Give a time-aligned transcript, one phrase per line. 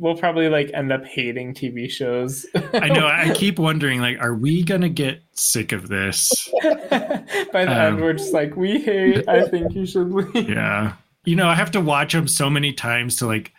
[0.00, 2.46] we'll probably like end up hating TV shows.
[2.72, 3.06] I know.
[3.06, 6.50] I keep wondering, like, are we gonna get sick of this?
[6.62, 9.28] By the um, end, we're just like, we hate.
[9.28, 10.48] I think you should leave.
[10.48, 10.94] Yeah.
[11.24, 13.52] You know, I have to watch them so many times to like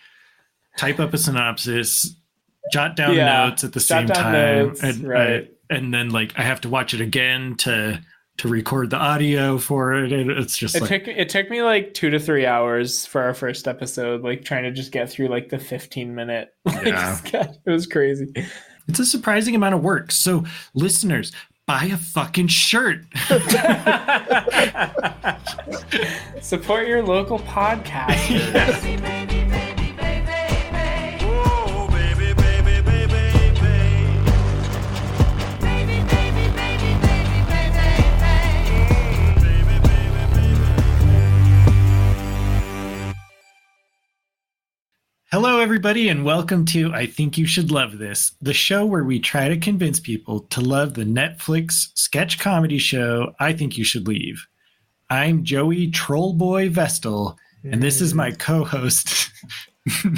[0.77, 2.15] type up a synopsis,
[2.73, 5.47] jot down yeah, notes at the same time, notes, and, right.
[5.69, 8.01] I, and then like I have to watch it again to
[8.37, 10.11] to record the audio for it.
[10.11, 13.33] It's just it like, took it took me like two to three hours for our
[13.33, 16.53] first episode, like trying to just get through like the fifteen minute.
[16.65, 17.51] Like, yeah.
[17.65, 18.33] it was crazy.
[18.87, 20.11] It's a surprising amount of work.
[20.11, 21.31] So, listeners,
[21.67, 23.05] buy a fucking shirt.
[26.41, 29.30] Support your local podcast.
[45.33, 49.17] Hello, everybody, and welcome to I Think You Should Love This, the show where we
[49.17, 54.09] try to convince people to love the Netflix sketch comedy show I Think You Should
[54.09, 54.45] Leave.
[55.09, 59.31] I'm Joey Trollboy Vestal, and this is my co host,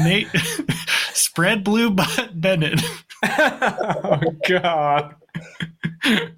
[0.00, 0.26] Nate
[1.12, 1.94] Spread Blue
[2.34, 2.82] Bennett.
[3.22, 5.14] oh, God.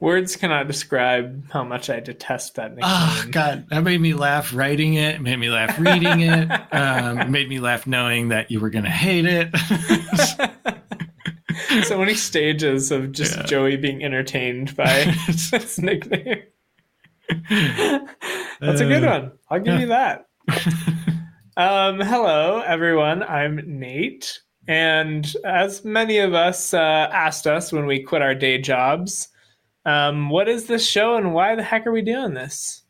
[0.00, 2.84] Words cannot describe how much I detest that nickname.
[2.84, 5.20] Oh God, that made me laugh writing it.
[5.20, 6.48] Made me laugh reading it.
[6.76, 9.48] Um, made me laugh knowing that you were gonna hate it.
[11.84, 13.42] so many stages of just yeah.
[13.44, 16.42] Joey being entertained by this nickname.
[18.60, 19.32] That's a good uh, one.
[19.48, 20.26] I'll give you that.
[21.58, 23.22] Um, hello, everyone.
[23.22, 24.40] I'm Nate.
[24.68, 29.28] And as many of us uh, asked us when we quit our day jobs,
[29.84, 32.82] um, what is this show and why the heck are we doing this?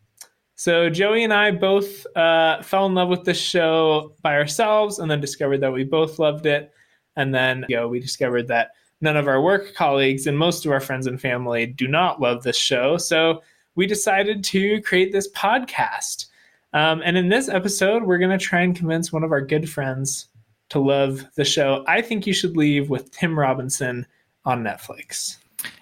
[0.55, 5.10] So Joey and I both uh, fell in love with this show by ourselves, and
[5.10, 6.72] then discovered that we both loved it.
[7.16, 8.70] And then you know, we discovered that
[9.02, 12.42] none of our work colleagues and most of our friends and family do not love
[12.42, 12.96] this show.
[12.96, 13.42] So
[13.74, 16.27] we decided to create this podcast.
[16.72, 19.68] Um, and in this episode, we're going to try and convince one of our good
[19.68, 20.28] friends
[20.70, 21.84] to love the show.
[21.86, 24.06] I think you should leave with Tim Robinson
[24.44, 25.36] on Netflix.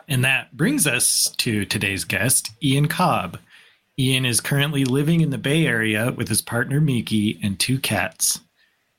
[0.08, 3.38] And that brings us to today's guest, Ian Cobb.
[3.98, 8.40] Ian is currently living in the Bay Area with his partner Miki and two cats.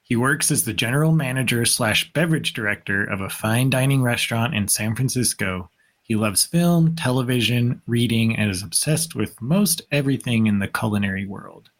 [0.02, 4.68] He works as the general manager slash beverage director of a fine dining restaurant in
[4.68, 5.70] San Francisco.
[6.04, 11.72] He loves film, television, reading, and is obsessed with most everything in the culinary world.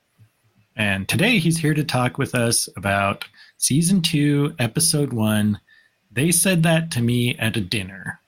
[0.76, 3.26] And today he's here to talk with us about
[3.58, 5.60] season two, episode one.
[6.12, 8.22] They said that to me at a dinner.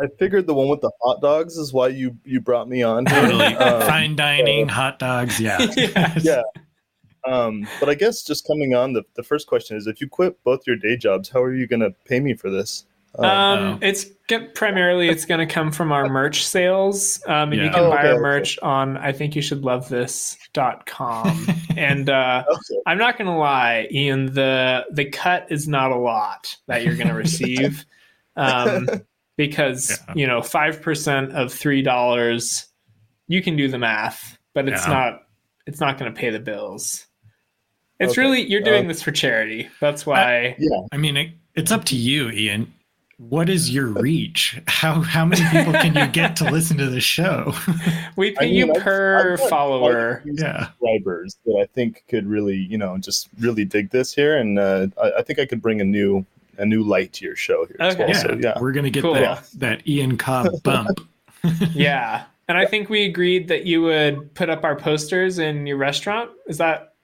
[0.00, 3.04] I figured the one with the hot dogs is why you you brought me on.
[3.04, 6.24] Totally, um, fine dining, hot dogs, yeah, yes.
[6.24, 6.42] yeah.
[7.24, 10.42] Um, but I guess just coming on, the, the first question is: if you quit
[10.44, 12.86] both your day jobs, how are you going to pay me for this?
[13.18, 17.54] Um, um, it's get, primarily it's going to come from our merch sales, um, and
[17.54, 17.64] yeah.
[17.64, 18.66] you can oh, buy our merch okay.
[18.66, 21.46] on I think you should love this.com.
[21.76, 22.80] and uh, okay.
[22.86, 26.96] I'm not going to lie, Ian, the the cut is not a lot that you're
[26.96, 27.84] going to receive,
[28.36, 28.88] um,
[29.36, 30.14] because yeah.
[30.14, 32.66] you know five percent of three dollars,
[33.28, 34.92] you can do the math, but it's yeah.
[34.92, 35.22] not
[35.66, 37.06] it's not going to pay the bills.
[38.00, 38.22] It's okay.
[38.22, 39.68] really you're doing uh, this for charity.
[39.80, 40.22] That's why.
[40.22, 42.72] I, yeah, I mean it, it's up to you, Ian
[43.28, 44.60] what is your reach?
[44.66, 47.54] How how many people can you get to listen to the show?
[48.16, 50.22] we pay I mean, you per I've, I've follower.
[50.24, 54.58] Yeah, subscribers that I think could really, you know, just really dig this here, and
[54.58, 56.26] uh, I, I, think I could bring a new
[56.58, 57.76] a new light to your show here.
[57.80, 57.98] Okay.
[57.98, 58.08] Well.
[58.08, 58.18] Yeah.
[58.18, 59.14] So, yeah, we're gonna get cool.
[59.14, 61.00] that that Ian Cobb bump.
[61.72, 65.76] yeah, and I think we agreed that you would put up our posters in your
[65.76, 66.30] restaurant.
[66.48, 66.94] Is that?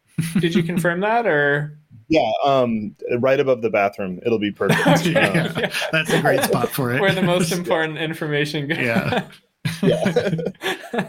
[0.41, 1.78] Did you confirm that or?
[2.09, 4.19] Yeah, um, right above the bathroom.
[4.25, 4.81] It'll be perfect.
[5.07, 5.73] yeah, yeah.
[5.93, 7.01] That's a great spot for it.
[7.01, 8.79] Where the most important information goes.
[8.79, 9.29] Yeah.
[9.83, 11.09] yeah.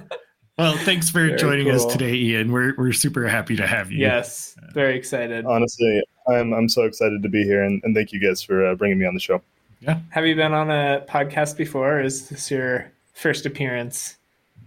[0.57, 1.75] well, thanks for very joining cool.
[1.75, 2.51] us today, Ian.
[2.51, 3.99] We're we're super happy to have you.
[3.99, 5.45] Yes, very excited.
[5.45, 8.75] Honestly, I'm I'm so excited to be here, and, and thank you guys for uh,
[8.75, 9.41] bringing me on the show.
[9.79, 9.99] Yeah.
[10.09, 12.01] Have you been on a podcast before?
[12.01, 14.18] is this your first appearance?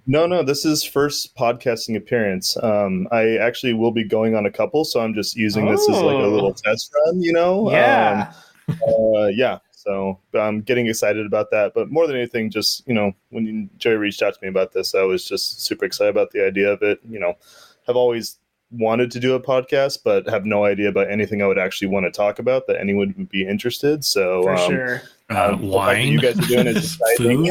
[0.07, 2.57] No, no, this is first podcasting appearance.
[2.63, 5.73] Um, I actually will be going on a couple, so I'm just using oh.
[5.73, 6.63] this as like a little oh.
[6.65, 7.71] test run, you know?
[7.71, 8.33] Yeah.
[8.69, 9.59] Um, uh, yeah.
[9.71, 11.73] So I'm getting excited about that.
[11.75, 14.95] But more than anything, just, you know, when Joey reached out to me about this,
[14.95, 17.01] I was just super excited about the idea of it.
[17.09, 17.35] You know,
[17.87, 18.39] have always
[18.73, 22.07] wanted to do a podcast, but have no idea about anything I would actually want
[22.07, 24.05] to talk about that anyone would be interested.
[24.05, 25.03] So, For um, sure.
[25.31, 27.51] Uh, um, wine, you guys are doing is food.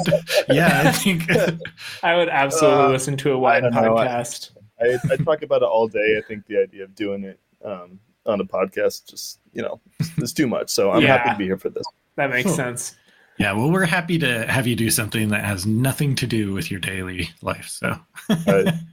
[0.50, 1.32] yeah, I think
[2.04, 4.52] I would absolutely uh, listen to a wine podcast.
[4.80, 6.18] I, I, I, talk about it all day.
[6.18, 9.80] I think the idea of doing it um, on a podcast just you know,
[10.18, 10.70] it's too much.
[10.70, 11.84] So I'm happy to be here for this.
[12.16, 12.56] That makes Cool.
[12.56, 12.96] sense.
[13.38, 16.70] Yeah, well, we're happy to have you do something that has nothing to do with
[16.70, 17.68] your daily life.
[17.68, 17.98] So,
[18.30, 18.74] I love.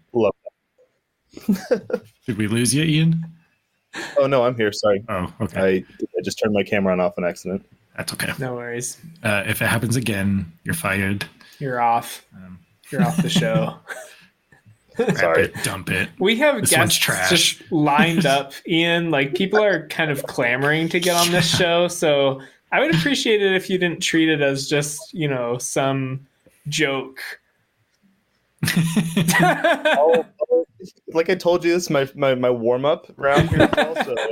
[2.27, 3.25] did we lose you, Ian?
[4.19, 4.73] Oh no, I'm here.
[4.73, 5.61] Sorry, Oh, okay.
[5.61, 5.67] I
[6.01, 7.65] I just turned my camera on off on accident.
[7.97, 8.33] That's okay.
[8.39, 8.99] No worries.
[9.25, 11.25] Uh, if it happens again, you're fired.
[11.59, 12.25] You're off.
[12.37, 12.59] Um,
[12.91, 13.75] You're off the show.
[14.99, 15.45] wrap Sorry.
[15.45, 16.09] it, dump it.
[16.19, 17.31] We have This one's guests trash.
[17.31, 19.11] just lined up, Ian.
[19.11, 22.41] Like people are kind of clamoring to get on this show, so
[22.73, 26.27] I would appreciate it if you didn't treat it as just you know some
[26.69, 27.21] joke.
[29.41, 30.67] Oh, oh,
[31.09, 33.69] like I told you, this is my my, my warm up round here.
[33.69, 34.29] Paul, so, uh,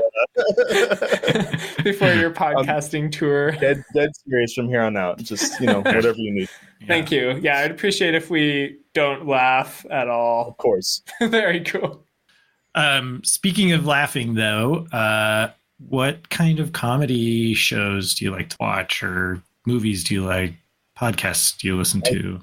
[1.82, 3.52] Before your podcasting tour.
[3.52, 5.19] dead dead serious from here on out.
[5.19, 6.48] Just you know whatever you need.
[6.81, 6.87] Yeah.
[6.87, 7.38] Thank you.
[7.43, 10.48] Yeah, I'd appreciate if we don't laugh at all.
[10.48, 11.02] Of course.
[11.20, 12.04] Very cool.
[12.75, 15.50] Um, speaking of laughing, though, uh,
[15.88, 20.54] what kind of comedy shows do you like to watch, or movies do you like?
[20.98, 22.40] Podcasts do you listen to?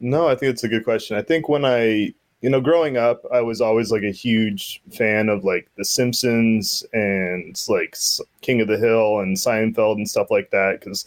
[0.00, 1.16] No, I think it's a good question.
[1.16, 5.28] I think when I, you know, growing up, I was always like a huge fan
[5.28, 7.96] of like The Simpsons and like
[8.40, 11.04] King of the Hill and Seinfeld and stuff like that because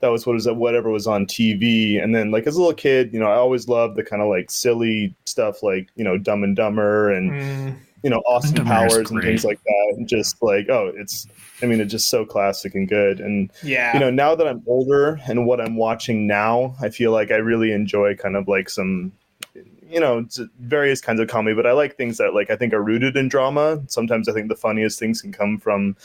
[0.00, 2.02] that was what was whatever was on TV.
[2.02, 4.28] And then like as a little kid, you know, I always loved the kind of
[4.28, 8.66] like silly stuff like you know Dumb and Dumber and Mm, you know Austin Dumb
[8.66, 9.94] and Dumber Powers and things like that.
[9.96, 11.28] And just like oh, it's
[11.62, 13.94] I mean it's just so classic and good and yeah.
[13.94, 17.36] you know now that i'm older and what i'm watching now i feel like i
[17.36, 19.12] really enjoy kind of like some
[19.92, 20.26] you know
[20.60, 23.28] various kinds of comedy but i like things that like i think are rooted in
[23.28, 23.82] drama.
[23.88, 25.96] Sometimes i think the funniest things can come from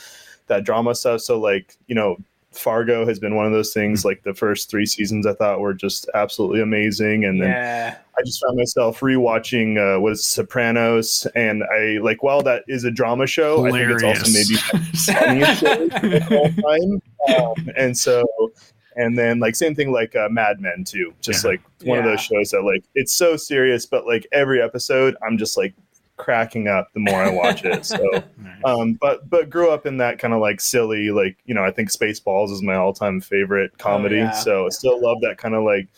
[0.46, 1.20] that drama stuff.
[1.22, 2.16] So like you know
[2.52, 4.04] fargo has been one of those things.
[4.04, 7.24] Like the first three seasons i thought were just absolutely amazing.
[7.24, 7.96] And then yeah.
[8.18, 12.90] I just found myself rewatching uh, was Sopranos, and I like while that is a
[12.90, 14.56] drama show, I think it's also maybe
[14.96, 17.02] funniest show of all time.
[17.28, 18.24] Um, and so,
[18.98, 21.52] and then like same thing like uh, Mad Men too, just Yeah.
[21.52, 25.38] like one of those shows that like it's so serious, but like every episode, I'm
[25.38, 25.72] just like
[26.16, 27.86] cracking up the more I watch it.
[27.86, 27.96] So,
[28.42, 28.60] Nice.
[28.64, 31.70] um, but but grew up in that kind of like silly, like you know, I
[31.70, 34.16] think Spaceballs is my all time favorite comedy.
[34.16, 34.32] yeah.
[34.32, 35.88] So I still love that kind of like.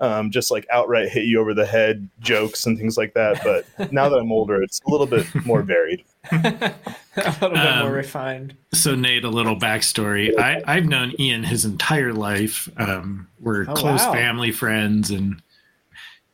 [0.00, 3.42] Um, just like outright hit you over the head jokes and things like that.
[3.42, 6.04] But now that I'm older, it's a little bit more varied.
[6.32, 6.40] a
[7.16, 8.54] little bit Um, more refined.
[8.72, 10.38] So, Nate, a little backstory.
[10.38, 12.68] I, I've known Ian his entire life.
[12.76, 14.12] Um, we're Oh, close wow.
[14.12, 15.42] family friends, and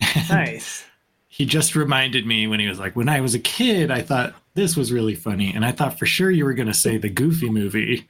[0.29, 0.85] Nice.
[1.29, 4.35] he just reminded me when he was like, "When I was a kid, I thought
[4.55, 7.09] this was really funny, and I thought for sure you were going to say the
[7.09, 8.07] Goofy movie."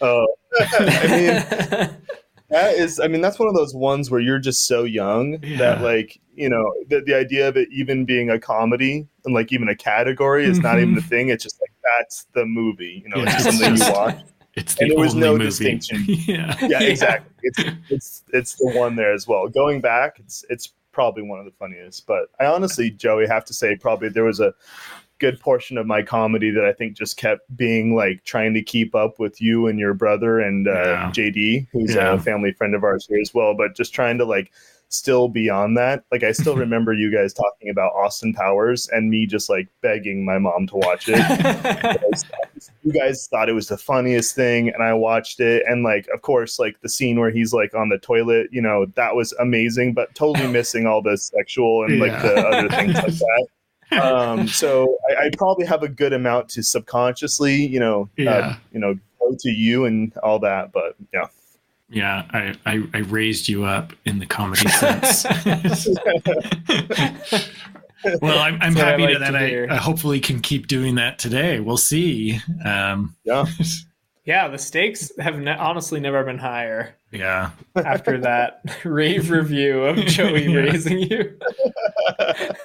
[0.00, 0.26] Oh,
[0.58, 1.06] I
[1.80, 1.96] mean,
[2.48, 5.56] that is i mean that's one of those ones where you're just so young Yeah.
[5.58, 9.52] that like you know the, the idea of it even being a comedy and like
[9.52, 10.98] even a category is not even mm-hmm.
[10.98, 13.92] a thing it's just like that's the movie you know Yeah, it's just something you
[13.92, 14.18] watch
[14.54, 15.44] It's the And there was no movie.
[15.46, 16.04] distinction.
[16.06, 16.56] yeah.
[16.60, 16.82] yeah Yeah.
[16.82, 21.38] exactly it's it's it's the one there as well going back it's it's probably one
[21.38, 24.54] of the funniest but i honestly joey have to say probably there was a
[25.18, 28.94] good portion of my comedy that i think just kept being like trying to keep
[28.94, 31.10] up with you and your brother and uh, Yeah.
[31.14, 32.12] jd who's Yeah.
[32.14, 34.52] a family friend of ours here as well but just trying to like
[34.88, 39.26] still beyond that like i still remember you guys talking about austin powers and me
[39.26, 41.18] just like begging my mom to watch it
[42.84, 46.22] you guys thought it was the funniest thing and i watched it and like of
[46.22, 49.92] course like the scene where he's like on the toilet you know that was amazing
[49.92, 53.46] but totally missing all the sexual and like the other things like that
[53.92, 58.80] um so I, I probably have a good amount to subconsciously you know uh, you
[58.80, 61.26] know go to you and all that but yeah
[61.88, 65.24] Yeah, I, I, I raised you up in the comedy sense.
[68.20, 69.74] well, I'm, I'm That's I happy like that to I.
[69.74, 71.60] I hopefully can keep doing that today.
[71.60, 72.40] We'll see.
[72.64, 73.44] Um, yeah
[74.24, 77.50] yeah, the stakes have ne- honestly never been higher yeah.
[77.76, 80.56] after that rave review of Joey Yeah.
[80.58, 81.38] raising you.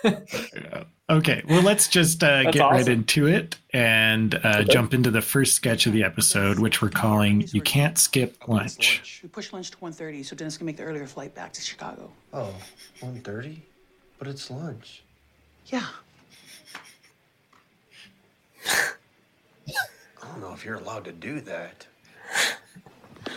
[0.03, 0.83] Yeah.
[1.09, 5.21] Okay, well, let's just uh, That's get right into it and uh, jump into the
[5.21, 9.71] first sketch of the episode, which we're calling "You Can't Skip Lunch." We pushed lunch
[9.71, 12.09] to 1.30 so Dennis can make the earlier flight back to Chicago.
[12.31, 12.53] Oh,
[13.01, 13.57] 1.30?
[14.19, 15.03] But it's lunch.
[15.65, 15.85] Yeah.
[18.65, 21.87] I don't know if you're allowed to do that.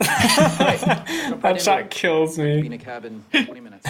[1.42, 2.66] That shot kills me.
[2.66, 3.88] in a cabin 20 minutes.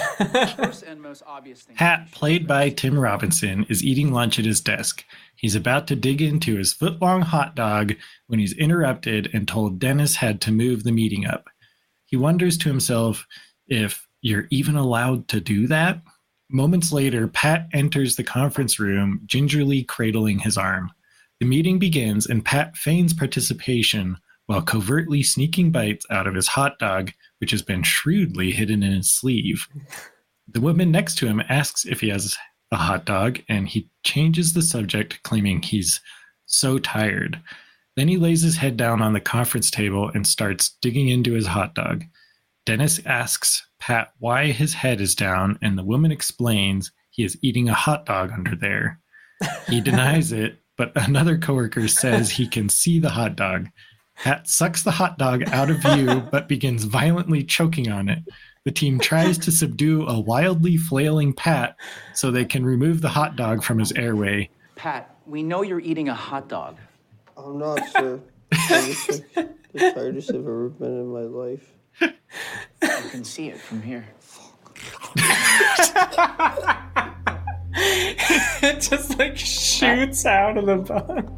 [0.55, 1.77] First and most obvious thing.
[1.77, 5.05] Pat, played by Tim Robinson, is eating lunch at his desk.
[5.37, 7.95] He's about to dig into his foot long hot dog
[8.27, 11.49] when he's interrupted and told Dennis had to move the meeting up.
[12.07, 13.27] He wonders to himself
[13.67, 16.03] if you're even allowed to do that.
[16.51, 20.91] Moments later, Pat enters the conference room, gingerly cradling his arm.
[21.41, 26.79] The meeting begins, and Pat feigns participation while covertly sneaking bites out of his hot
[26.79, 29.67] dog, which has been shrewdly hidden in his sleeve.
[30.49, 32.37] The woman next to him asks if he has
[32.71, 36.01] a hot dog, and he changes the subject, claiming he's
[36.47, 37.41] so tired.
[37.97, 41.47] Then he lays his head down on the conference table and starts digging into his
[41.47, 42.05] hot dog.
[42.67, 47.69] Dennis asks Pat why his head is down, and the woman explains he is eating
[47.69, 49.01] a hot dog under there.
[49.69, 53.69] He denies it, but another coworker says he can see the hot dog.
[54.17, 58.21] Pat sucks the hot dog out of view, but begins violently choking on it.
[58.65, 61.77] The team tries to subdue a wildly flailing Pat
[62.15, 64.51] so they can remove the hot dog from his airway.
[64.75, 66.77] Pat, we know you're eating a hot dog.
[67.37, 68.21] I'm not sure.
[68.51, 71.73] It's the tightest I've ever been in my life.
[72.01, 74.07] You can see it from here.
[78.63, 81.37] it just like shoots out of the bun.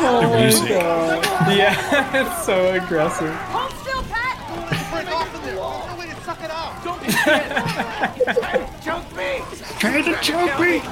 [0.00, 0.68] Oh my music.
[0.68, 1.24] god.
[1.56, 3.34] Yeah, it's so aggressive.
[3.34, 4.36] Hold still, Pat!
[9.78, 10.82] Trying to choke me!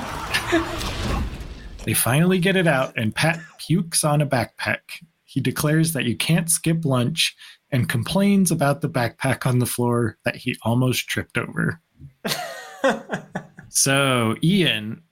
[1.84, 4.80] They finally get it out, and Pat pukes on a backpack.
[5.24, 7.34] He declares that you can't skip lunch
[7.70, 11.80] and complains about the backpack on the floor that he almost tripped over.
[13.68, 15.02] so, Ian,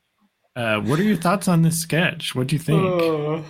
[0.56, 2.34] uh, what are your thoughts on this sketch?
[2.34, 2.82] What do you think?
[2.82, 3.44] Oh.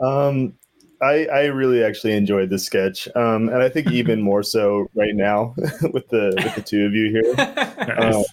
[0.00, 0.54] Um,
[1.02, 5.14] I I really actually enjoyed this sketch, um, and I think even more so right
[5.14, 5.54] now
[5.92, 7.34] with the with the two of you here.
[7.98, 8.24] Um,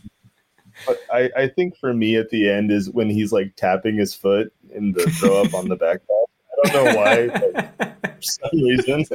[0.87, 4.13] but I, I think for me at the end is when he's like tapping his
[4.13, 5.99] foot in the throw up on the backpack.
[6.65, 9.05] I don't know why, but for some reason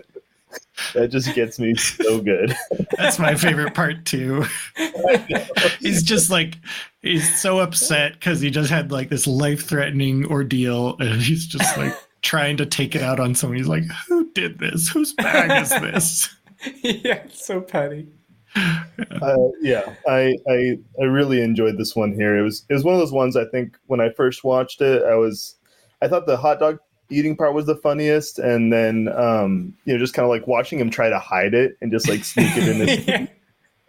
[0.94, 2.56] that just gets me so good.
[2.96, 4.44] That's my favorite part too.
[5.80, 6.56] he's just like
[7.02, 11.94] he's so upset because he just had like this life-threatening ordeal, and he's just like
[12.22, 13.58] trying to take it out on someone.
[13.58, 14.88] He's like, "Who did this?
[14.88, 16.36] Whose bag is this?"
[16.82, 18.08] yeah, it's so petty.
[18.56, 22.36] uh, yeah, I, I I really enjoyed this one here.
[22.36, 25.02] It was it was one of those ones I think when I first watched it,
[25.04, 25.56] I was
[26.00, 26.78] I thought the hot dog
[27.10, 30.78] eating part was the funniest, and then um, you know just kind of like watching
[30.78, 33.06] him try to hide it and just like sneak it in his.
[33.08, 33.26] Yeah.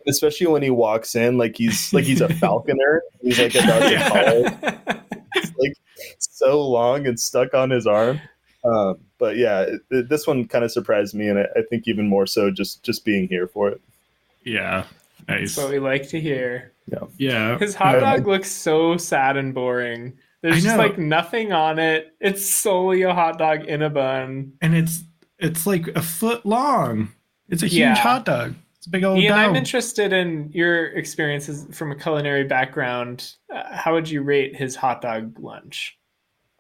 [0.07, 3.03] Especially when he walks in, like he's like he's a falconer.
[3.21, 5.17] He's like about to call.
[5.35, 5.73] It's like
[6.17, 8.19] so long and stuck on his arm.
[8.63, 11.88] Um, but yeah, it, it- this one kind of surprised me, and I, I think
[11.88, 13.81] even more so just just being here for it.
[14.43, 14.85] Yeah,
[15.27, 15.55] nice.
[15.55, 16.71] That's what we like to hear.
[16.88, 17.57] Yeah, yeah.
[17.59, 18.15] His hot Yeah.
[18.15, 20.17] dog looks so sad and boring.
[20.41, 22.15] There's just like nothing on it.
[22.22, 24.53] It's solely a hot dog in a bun.
[24.62, 25.03] and it's
[25.38, 27.10] it's like a foot long.
[27.50, 27.96] It's a huge Yeah.
[27.96, 28.55] hot dog.
[28.77, 33.34] It's a big old Ian, I'm interested in your experiences from a culinary background.
[33.53, 35.99] Uh, how would you rate his hot dog lunch?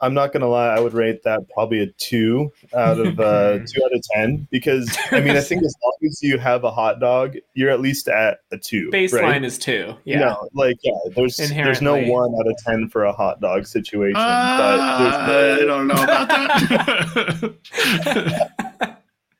[0.01, 3.83] I'm not gonna lie, I would rate that probably a two out of uh, two
[3.83, 6.99] out of ten because I mean I think as long as you have a hot
[6.99, 8.89] dog, you're at least at a two.
[8.91, 9.43] Baseline right?
[9.43, 9.95] is two.
[10.05, 10.19] Yeah.
[10.19, 14.15] No, like yeah, there's there's no one out of ten for a hot dog situation.
[14.15, 17.55] Uh, but there's I don't know about that.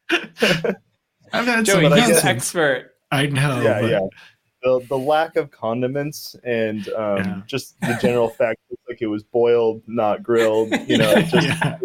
[1.31, 2.95] I've had Joey, but I he's guess- the expert.
[3.11, 3.61] I know.
[3.61, 3.99] yeah, but- yeah.
[4.63, 7.41] The, the lack of condiments and um, Yeah.
[7.47, 10.71] just the general fact it's like it was boiled, not grilled.
[10.87, 11.77] You know, just yeah.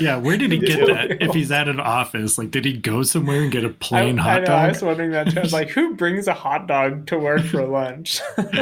[0.00, 1.22] Yeah, where did he get that?
[1.22, 4.22] If he's at an office, like, did he go somewhere and get a plain I
[4.22, 4.68] hot know, I dog?
[4.70, 5.38] was wondering that too.
[5.38, 8.20] I was like, who brings a hot dog to work for lunch?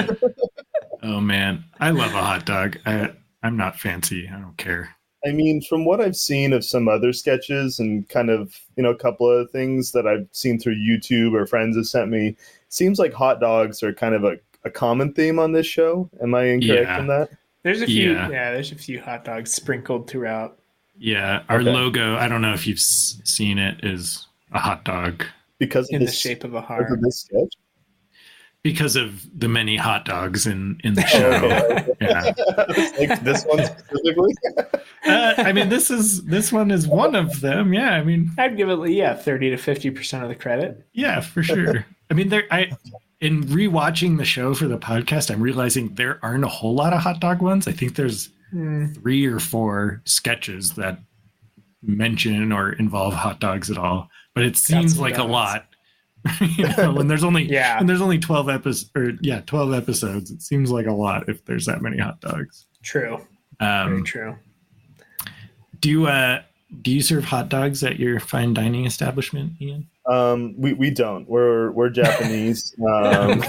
[1.03, 2.77] Oh man, I love a hot dog.
[2.85, 3.13] I,
[3.43, 4.29] I'm not fancy.
[4.29, 4.95] I don't care.
[5.27, 8.91] I mean, from what I've seen of some other sketches and kind of, you know,
[8.91, 12.37] a couple of things that I've seen through YouTube or friends have sent me,
[12.71, 16.09] seems like hot dogs are kind of a, a common theme on this show.
[16.23, 16.99] Am I incorrect Yeah.
[17.01, 17.31] in that?
[17.63, 18.31] There's a few, Yeah.
[18.31, 18.53] yeah.
[18.53, 20.59] There's a few hot dogs sprinkled throughout.
[20.99, 21.71] Yeah, our Okay.
[21.71, 22.17] logo.
[22.17, 23.85] I don't know if you've s- seen it.
[23.85, 25.25] Is a hot dog
[25.59, 26.91] Because of in the shape of a heart.
[26.91, 27.55] of this sketch?
[28.63, 31.95] Because of the many hot dogs in in the Oh, show.
[32.01, 32.33] yeah.
[33.09, 34.35] like this one specifically?
[35.03, 37.73] Uh, I mean, this is this one is one of them.
[37.73, 40.87] Yeah, I mean, I'd give it, yeah, thirty to fifty percent of the credit.
[40.93, 41.87] yeah, for sure.
[42.11, 42.45] I mean, there.
[42.51, 42.71] I
[43.23, 47.01] in rewatching the show for the podcast, I'm realizing there aren't a whole lot of
[47.01, 47.67] hot dog ones.
[47.67, 48.93] I think there's Hmm.
[48.93, 50.99] three or four sketches that
[51.83, 54.11] mention or involve hot dogs at all.
[54.35, 55.67] But it seems like a lot.
[56.41, 57.79] you know, when there's only Yeah.
[57.79, 61.45] when there's only twelve episodes or yeah, twelve episodes, it seems like a lot if
[61.45, 62.67] there's that many hot dogs.
[62.83, 63.27] True.
[63.59, 64.37] Very Um, true.
[65.81, 66.43] do uh
[66.83, 69.89] do you serve hot dogs at your fine dining establishment, Ian?
[70.07, 71.29] Um, we, we don't.
[71.29, 72.75] We're we're Japanese.
[72.85, 73.43] Um,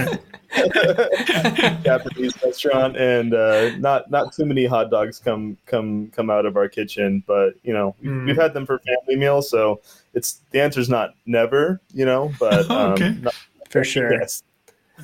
[1.84, 6.58] Japanese restaurant, and uh, not not too many hot dogs come come come out of
[6.58, 7.24] our kitchen.
[7.26, 8.26] But you know, we- Mm.
[8.28, 9.80] we've had them for family meals, so
[10.14, 11.80] it's the answer's not never.
[11.94, 13.12] You know, but um, Okay.
[13.22, 13.34] not-
[13.70, 14.12] For sure.
[14.14, 14.44] yes.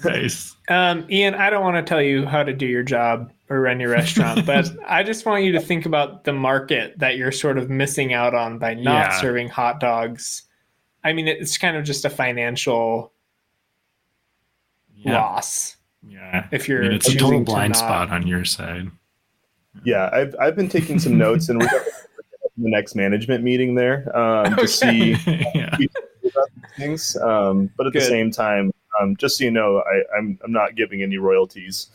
[0.04, 0.56] Nice.
[0.70, 3.80] Um, Ian, I don't want to tell you how to do your job or run
[3.80, 7.58] your restaurant, but I just want you to think about the market that you're sort
[7.58, 9.22] of missing out on by not Yeah.
[9.22, 10.44] serving hot dogs.
[11.04, 13.12] I mean, it's kind of just a financial
[14.96, 15.14] Yeah.
[15.14, 15.78] loss
[16.08, 16.48] Yeah.
[16.52, 18.90] if you're mean, it's a total blind not- spot on your side.
[19.84, 21.92] Yeah, I've I've been taking some notes, and we're going to
[22.58, 25.12] the next management meeting there um, to see
[25.54, 25.78] yeah.
[26.78, 27.16] things.
[27.18, 30.76] Um, but at the same time, um, just so you know, I, I'm I'm not
[30.76, 31.88] giving any royalties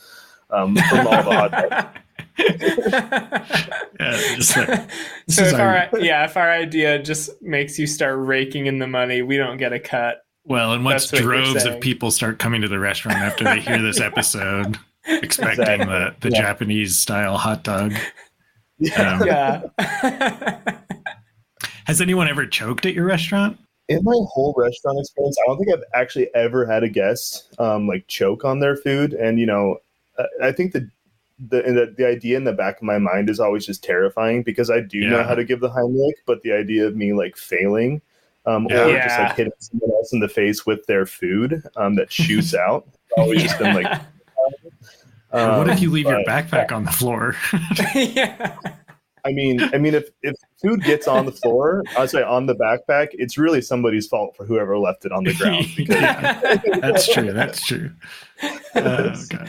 [0.50, 1.98] um, from all the hot dogs.
[2.38, 4.90] Yeah, just like,
[5.28, 8.86] so if our- our yeah, if our idea just makes you start raking in the
[8.86, 10.22] money, we don't get a cut.
[10.44, 13.80] well, and once what droves of people start coming to the restaurant after they hear
[13.80, 15.86] this episode, expecting Exactly.
[15.86, 16.40] the, the Yeah.
[16.42, 17.92] Japanese style hot dog.
[18.98, 19.62] Um, Yeah.
[21.86, 23.56] Has anyone ever choked at your restaurant?
[23.88, 27.86] In my whole restaurant experience, I don't think I've actually ever had a guest um,
[27.86, 29.12] like choke on their food.
[29.12, 29.78] And you know,
[30.18, 30.88] I, I think the
[31.48, 34.42] the, and the the idea in the back of my mind is always just terrifying
[34.42, 37.36] because I do know how to give the Heimlich, but the idea of me like
[37.36, 38.00] failing
[38.46, 38.86] um, Yeah.
[38.86, 42.54] or just like hitting someone else in the face with their food um, that shoots
[42.66, 44.00] out, it's always just been like.
[45.34, 47.34] Or what if um, you leave your backpack on the floor?
[47.94, 48.54] yeah.
[49.24, 52.54] I mean, I mean, if if food gets on the floor, I say on the
[52.54, 55.68] backpack, it's really somebody's fault for whoever left it on the ground.
[55.74, 56.00] Because
[56.82, 57.32] that's true.
[57.32, 57.92] That's true.
[58.74, 59.48] Oh, God.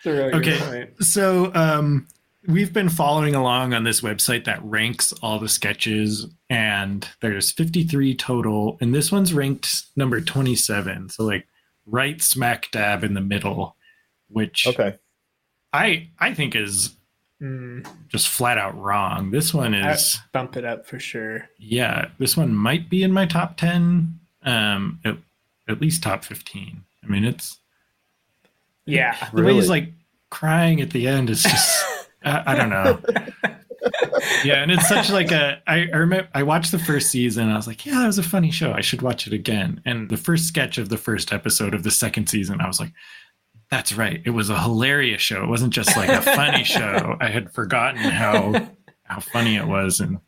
[0.00, 0.90] It's a really Okay.
[1.00, 2.06] So um,
[2.46, 8.14] we've been following along on this website that ranks all the sketches, and there's 53
[8.16, 11.10] total, and this one's ranked number 27.
[11.10, 11.46] So like
[11.86, 13.76] right smack dab in the middle,
[14.28, 14.96] which okay,
[15.72, 16.96] I I think is
[17.42, 19.30] Mm, just flat out wrong.
[19.30, 21.48] This one is bump it up for sure.
[21.58, 25.16] yeah, this one might be in my top 10, um, at,
[25.66, 26.84] at least top 15.
[27.02, 27.59] I mean, it's
[28.86, 29.16] Yeah.
[29.30, 29.54] the way Really?
[29.60, 29.92] he's like
[30.30, 31.84] crying at the end is just
[32.24, 33.00] I, I don't know.
[34.44, 37.52] Yeah and it's such like a I, I remember i watched the first season and
[37.52, 38.72] i was like yeah that was a funny show.
[38.72, 39.80] I should watch it again.
[39.86, 42.92] And the first sketch of the first episode of the second season i was like
[43.70, 44.20] that's right.
[44.24, 45.44] It was a hilarious show.
[45.44, 47.16] It wasn't just like a funny show.
[47.20, 48.68] I had forgotten how
[49.04, 50.00] how funny it was.
[50.00, 50.18] And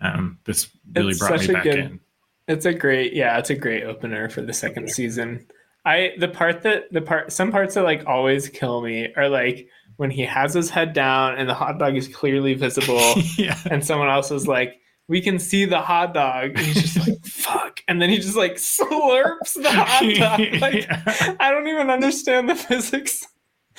[0.00, 2.00] um, this really It's brought me back good- in.
[2.46, 5.46] It's a great, yeah, it's a great opener for the second season.
[5.84, 9.68] I the part that the part some parts that like always kill me are like
[9.96, 13.84] when he has his head down and the hot dog is clearly visible yeah and
[13.84, 17.80] someone else is like we can see the hot dog and he's just like fuck
[17.88, 21.36] and then he just like slurps the hot dog like Yeah.
[21.40, 23.26] I don't even understand the physics.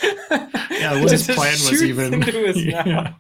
[0.02, 2.14] Yeah, what his plan was even.
[2.16, 3.14] into his Yeah.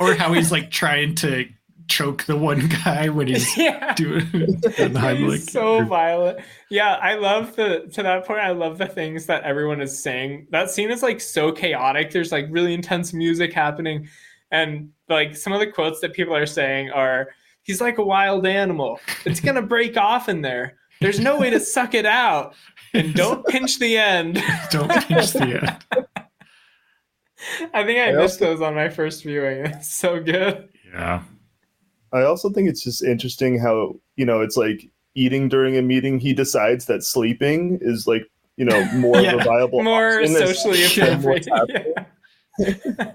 [0.00, 1.46] or how he's like trying to
[1.88, 3.94] choke the one guy when he's yeah.
[3.94, 5.32] doing the Heimlich.
[5.32, 6.38] He's so violent.
[6.70, 8.40] Yeah, I love the to that point.
[8.40, 10.46] I love the things that everyone is saying.
[10.50, 12.10] That scene is like so chaotic.
[12.12, 14.08] There's like really intense music happening,
[14.50, 17.28] and like some of the quotes that people are saying are,
[17.62, 19.00] "He's like a wild animal.
[19.24, 20.76] It's gonna break off in there.
[21.00, 22.54] There's no way to suck it out,
[22.92, 26.04] and don't pinch the end." Don't pinch the end.
[27.72, 29.66] I think I I missed also- those on my first viewing.
[29.66, 30.68] It's so good.
[30.92, 31.22] Yeah.
[32.12, 36.18] I also think it's just interesting how you know it's like eating during a meeting.
[36.18, 38.24] He decides that sleeping is like
[38.56, 39.34] you know more Yeah.
[39.34, 41.46] of a viable, More option socially Yeah, appropriate.
[42.58, 43.12] Yeah.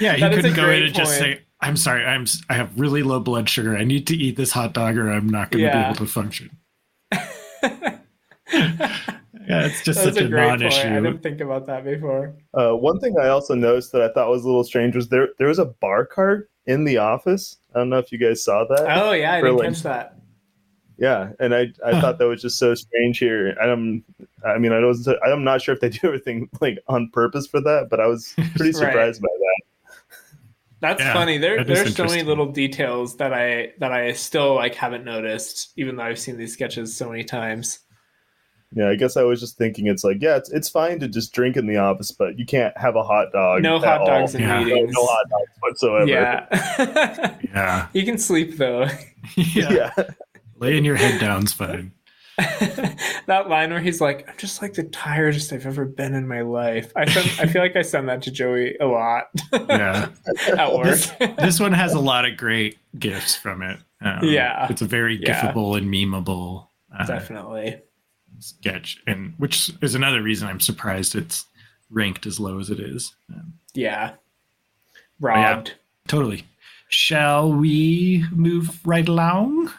[0.00, 2.26] Yeah, he That is a couldn't go in great and just say, "I'm sorry, I'm
[2.50, 3.76] I have really low blood sugar.
[3.76, 5.82] I need to eat this hot dog, or I'm not going to Yeah.
[5.82, 6.50] be able to function."
[8.52, 10.62] yeah, it's just That's such a a, great point.
[10.62, 10.88] I non-issue.
[11.02, 12.34] didn't think about that before.
[12.54, 15.28] Uh, one thing I also noticed that I thought was a little strange was there
[15.38, 17.56] there was a bar cart in the office.
[17.74, 18.86] I don't know if you guys saw that.
[18.94, 20.16] Oh yeah, I didn't like, catch that.
[20.96, 22.00] Yeah, and I I Huh.
[22.00, 23.50] thought that was just so strange here.
[23.60, 24.04] I'm
[24.46, 27.60] I mean I was I'm not sure if they do everything like on purpose for
[27.62, 28.72] that, but I was pretty Right.
[28.72, 29.62] surprised by that.
[30.80, 31.38] That's Yeah, funny.
[31.38, 35.04] There, that is there's so many little details that I that I still like haven't
[35.04, 37.80] noticed, even though I've seen these sketches so many times.
[38.76, 41.32] Yeah, I guess I was just thinking it's like yeah, it's it's fine to just
[41.32, 43.62] drink in the office, but you can't have a hot dog.
[43.62, 44.06] no at hot all.
[44.06, 44.58] dogs in Yeah.
[44.60, 44.92] No, meetings.
[44.94, 46.06] no hot dogs whatsoever.
[46.06, 47.36] yeah.
[47.54, 48.86] Yeah, you can sleep though.
[49.36, 49.72] yeah.
[49.96, 50.04] yeah.
[50.58, 51.92] Laying your head down's fine.
[52.38, 56.40] that line where he's like, "I'm just like the tiredest I've ever been in my
[56.40, 60.08] life." I send, I feel like I send that to Joey a lot Yeah.
[60.56, 60.84] at work.
[60.86, 63.78] This, this one has a lot of great gifs from it.
[64.00, 64.66] Um, Yeah.
[64.68, 65.42] It's a very Yeah.
[65.52, 67.80] gifable and memeable uh, Definitely.
[68.40, 71.46] Sketch, and which is another reason I'm surprised it's
[71.90, 73.14] ranked as low as it is.
[73.32, 74.10] Um, Yeah.
[74.10, 74.14] yeah.
[75.20, 75.74] Robbed.
[76.08, 76.44] totally.
[76.88, 79.70] Shall we move right along?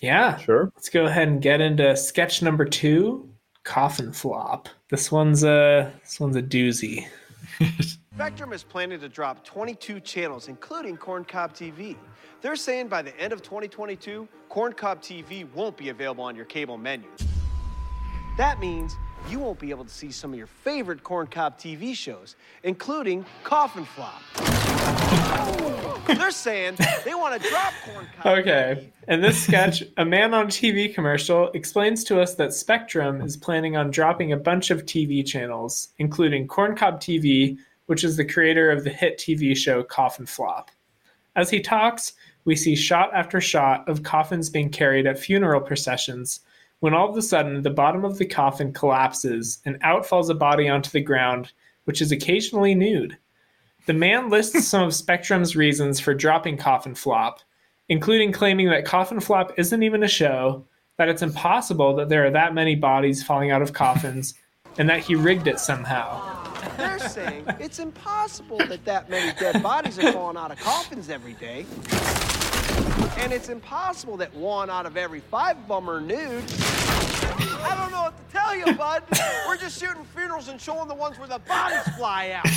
[0.00, 0.36] Yeah.
[0.38, 0.72] Sure.
[0.74, 3.28] Let's go ahead and get into sketch number two,
[3.64, 4.68] coffin flop.
[4.90, 7.06] This one's a this one's a doozy.
[8.14, 11.96] Spectrum is planning to drop 22 channels, including Corncob TV.
[12.42, 16.78] They're saying by the end of 2022, Corncob TV won't be available on your cable
[16.78, 17.08] menu.
[18.36, 18.96] That means
[19.28, 23.24] you won't be able to see some of your favorite corn cob TV shows, including
[23.44, 24.22] Coffin Flop.
[26.06, 28.38] They're saying they want to drop Corncob.
[28.38, 28.92] Okay.
[29.08, 33.36] In this sketch, a man on a TV commercial explains to us that Spectrum is
[33.36, 38.24] planning on dropping a bunch of TV channels, including Corn Cob TV, which is the
[38.24, 40.70] creator of the hit TV show Coffin Flop.
[41.36, 42.14] As he talks,
[42.44, 46.40] we see shot after shot of coffins being carried at funeral processions,
[46.80, 50.34] when all of a sudden the bottom of the coffin collapses and out falls a
[50.34, 51.52] body onto the ground,
[51.84, 53.16] which is occasionally nude.
[53.86, 57.40] The man lists some of Spectrum's reasons for dropping Coffin Flop,
[57.88, 60.64] including claiming that Coffin Flop isn't even a show,
[60.96, 64.34] that it's impossible that there are that many bodies falling out of coffins,
[64.78, 66.36] and that he rigged it somehow.
[66.76, 71.34] They're saying it's impossible that that many dead bodies are falling out of coffins every
[71.34, 71.66] day.
[73.18, 76.44] And it's impossible that one out of every five of them are nude.
[77.62, 79.02] I don't know what to tell you, bud.
[79.46, 82.48] We're just shooting funerals and showing the ones where the bodies fly out.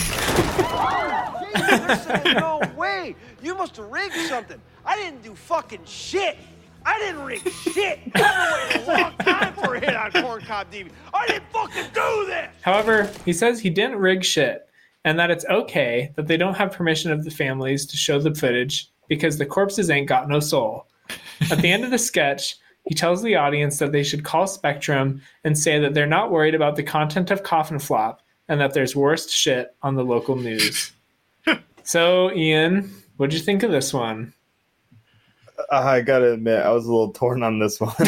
[2.00, 3.16] Saying, no way.
[3.42, 4.60] You must have rigged something.
[4.86, 6.38] I didn't do fucking shit.
[6.86, 8.00] I didn't rig shit.
[8.14, 10.90] Waiting a long time for a hit on Corncob TV.
[11.14, 12.50] I didn't fucking do this.
[12.62, 14.68] However, he says he didn't rig shit,
[15.06, 18.34] and that it's okay that they don't have permission of the families to show the
[18.36, 20.88] footage because the corpses ain't got no soul.
[21.52, 25.22] At the end of the sketch, he tells the audience that they should call Spectrum
[25.44, 28.96] and say that they're not worried about the content of Coffin Flop and that there's
[28.96, 30.92] worst shit on the local news.
[31.84, 34.34] so, Ian, what'd you think of this one?
[35.72, 37.94] Uh, I gotta admit, I was a little torn on this one.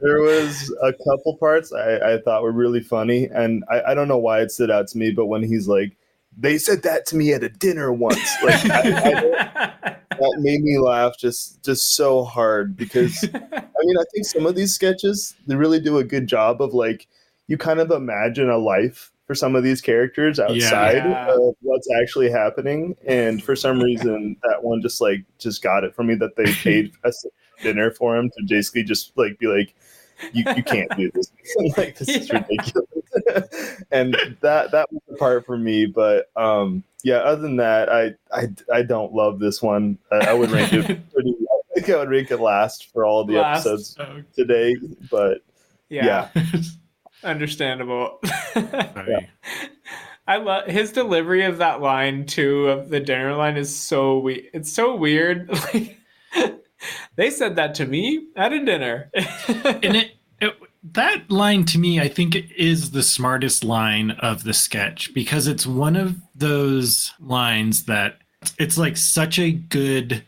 [0.00, 4.08] there was a couple parts I, I thought were really funny, and I, I don't
[4.08, 5.96] know why it stood out to me, but when he's like,
[6.36, 10.78] "They said that to me at a dinner once," like I, I, that made me
[10.78, 13.38] laugh just just so hard because I
[13.84, 17.06] mean I think some of these sketches they really do a good job of like
[17.48, 21.32] you kind of imagine a life for some of these characters outside Yeah.
[21.34, 22.96] of what's actually happening.
[23.06, 26.44] And for some reason that one just like just got it for me that they
[26.52, 27.24] paid us
[27.62, 29.74] dinner for him to basically just like be like
[30.32, 31.32] you, you can't do this
[31.76, 37.16] like this is ridiculous and that that was the part for me but um yeah
[37.16, 40.86] other than that i i, I don't love this one I, I would rank it
[41.12, 43.66] pretty i think i would rank it last for all the Last.
[43.66, 44.76] episodes Oh, today
[45.10, 45.38] but
[45.88, 46.42] yeah, yeah
[47.24, 48.18] understandable.
[48.54, 49.28] sorry.
[50.26, 54.48] I love his delivery of that line too of the dinner line is so we
[54.54, 55.50] it's so weird.
[55.74, 55.98] Like
[57.16, 59.10] they said that to me at a dinner.
[59.14, 60.54] and it, it
[60.92, 65.64] that line to me i think is the smartest line of the sketch because it's
[65.66, 68.18] one of those lines that
[68.58, 70.24] it's like such a good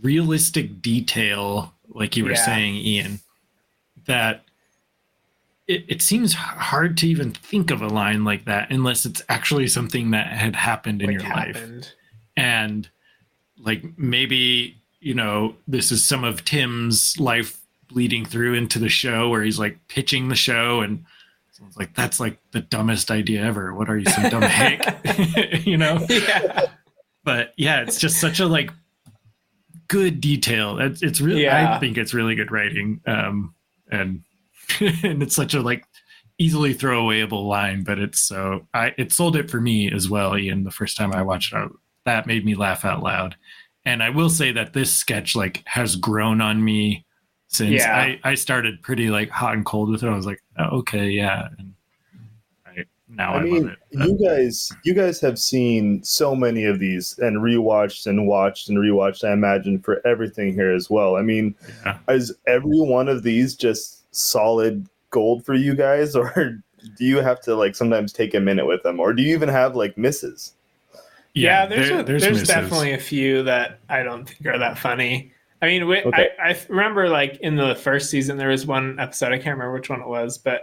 [0.00, 2.44] realistic detail like you were Yeah.
[2.46, 3.18] saying ian
[4.06, 4.44] that
[5.66, 9.66] it, it seems hard to even think of a line like that unless it's actually
[9.66, 11.92] something that had happened in Like, your life
[12.36, 12.88] and
[13.58, 19.28] like maybe you know this is some of tim's life bleeding through into the show
[19.28, 21.04] where he's like pitching the show and
[21.52, 23.74] someone's like that's like the dumbest idea ever.
[23.74, 24.82] What are you some dumb hick?
[25.66, 26.04] You know?
[26.10, 26.66] Yeah.
[27.24, 28.70] but yeah it's just such a like
[29.88, 30.78] good detail.
[30.78, 31.74] It's, it's really Yeah.
[31.76, 33.54] i think it's really good writing um
[33.90, 34.22] and
[34.80, 35.84] and it's such a like
[36.38, 40.62] easily throwawayable line but it's so i it sold it for me as well ian
[40.64, 41.56] the first time i watched it.
[41.56, 41.66] I,
[42.04, 43.34] that made me laugh out loud
[43.88, 47.04] and i will say that this sketch like has grown on me
[47.48, 47.96] since Yeah.
[47.96, 51.08] i i started pretty like hot and cold with it i was like oh, okay
[51.08, 51.72] yeah and
[52.66, 56.64] I, now i, I mean, love it you guys, you guys have seen so many
[56.64, 59.24] of these and rewatched and watched and rewatched.
[59.24, 61.16] I imagine for everything here as well.
[61.16, 61.54] I mean,
[61.86, 61.98] Yeah.
[62.10, 66.62] is every one of these just solid gold for you guys, or
[66.98, 69.48] do you have to like sometimes take a minute with them, or do you even
[69.48, 70.52] have like misses?
[71.42, 72.48] Yeah, there's there- a, there's, misses.
[72.48, 75.32] definitely a few that I don't think are that funny.
[75.60, 76.28] I mean, we, Okay.
[76.40, 79.72] I, I remember like in the first season there was one episode I can't remember
[79.72, 80.62] which one it was, but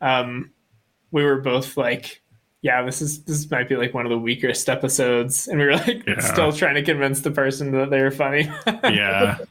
[0.00, 0.50] um,
[1.12, 2.20] we were both like,
[2.60, 5.76] "Yeah, this is this might be like one of the weakest episodes," and we were
[5.76, 6.18] like Yeah.
[6.20, 8.50] still trying to convince the person that they were funny.
[8.84, 9.38] Yeah.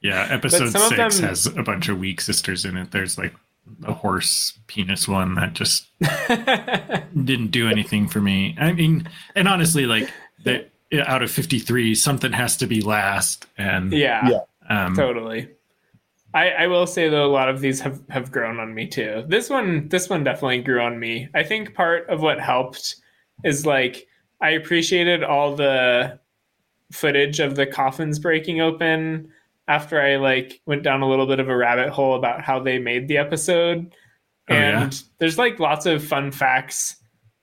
[0.00, 2.92] Yeah, episode six them- has a bunch of weak sisters in it.
[2.92, 3.34] There's like
[3.84, 5.86] a horse penis one that just
[7.24, 8.56] didn't do anything for me.
[8.58, 10.10] I mean, and honestly, like
[10.44, 10.66] the,
[11.06, 13.46] out of 53, something has to be last.
[13.56, 14.40] And yeah, Yeah.
[14.86, 15.48] um, totally.
[16.34, 19.24] I, I will say though a lot of these have, have grown on me too.
[19.28, 21.28] This one this one definitely grew on me.
[21.34, 22.96] I think part of what helped
[23.44, 24.06] is like
[24.42, 26.18] I appreciated all the
[26.92, 29.30] footage of the coffins breaking open
[29.68, 32.78] after I like went down a little bit of a rabbit hole about how they
[32.78, 33.94] made the episode.
[34.50, 34.82] Oh, yeah?
[34.84, 36.96] and there's like lots of fun facts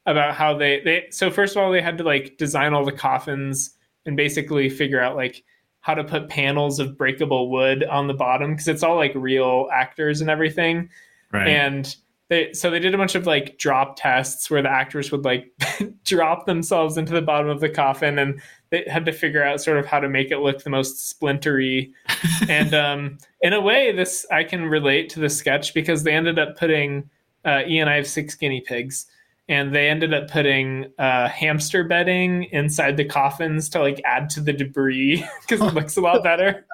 [0.07, 2.91] about how they they so first of all they had to like design all the
[2.91, 5.43] coffins and basically figure out like
[5.81, 9.69] how to put panels of breakable wood on the bottom because it's all like real
[9.71, 10.89] actors and everything
[11.31, 11.47] right.
[11.47, 11.95] and
[12.27, 15.51] they so they did a bunch of like drop tests where the actors would like
[16.03, 19.77] drop themselves into the bottom of the coffin and they had to figure out sort
[19.77, 21.91] of how to make it look the most splintery.
[22.49, 26.37] And um in a way this i can relate to the sketch because they ended
[26.37, 27.09] up putting
[27.45, 29.05] uh, e and i have six guinea pigs
[29.47, 34.41] and they ended up putting uh, hamster bedding inside the coffins to like add to
[34.41, 36.65] the debris because it looks a lot better.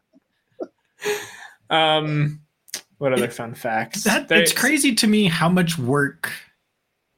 [1.69, 2.40] Um
[3.01, 6.31] what other fun facts that, They- it's crazy to me how much work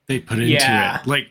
[0.08, 1.02] they put into Yeah.
[1.02, 1.08] it.
[1.08, 1.28] Like,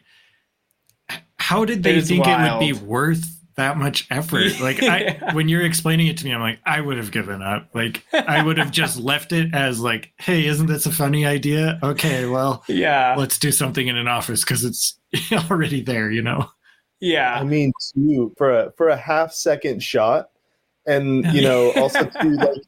[1.38, 3.24] how did they is think it would be worth
[3.56, 4.52] that much effort?
[4.60, 5.18] Like, Yeah.
[5.28, 7.70] I, when you're explaining it to me, I'm like, I would have given up.
[7.74, 11.78] Like, I would have just left it as like, hey, isn't this a funny idea?
[11.82, 14.98] Okay, well, yeah let's do something in an office because it's
[15.50, 16.50] already there, you know?
[17.00, 20.28] yeah I mean, too, for a for a half second shot,
[20.86, 22.62] and you know, also to like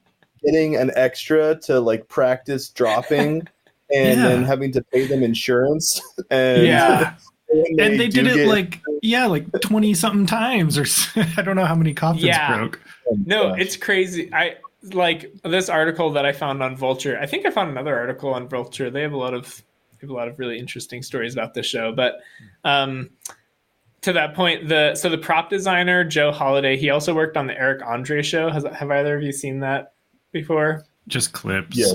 [0.44, 3.46] getting an extra to like practice dropping,
[3.94, 4.28] and Yeah.
[4.28, 7.14] then having to pay them insurance, and Yeah.
[7.48, 10.86] when and they did do it get- like, yeah, like 20 something times or
[11.36, 12.56] i don't know how many coffins Yeah.
[12.56, 12.80] broke.
[13.26, 13.60] No, Gosh.
[13.60, 14.32] it's crazy.
[14.32, 14.56] I
[14.92, 17.18] like this article that I found on Vulture.
[17.20, 18.90] I think I found another article on Vulture.
[18.90, 19.62] They have a lot of
[20.00, 21.92] have a lot of really interesting stories about this show.
[21.92, 22.20] But
[22.64, 23.08] um,
[24.02, 27.58] to that point, the so the prop designer Joe Holiday, he also worked on the
[27.58, 28.50] Eric Andre show.
[28.50, 29.93] Has have either of you seen that
[30.34, 30.84] before?
[31.08, 31.76] Just clips.
[31.76, 31.94] Yeah.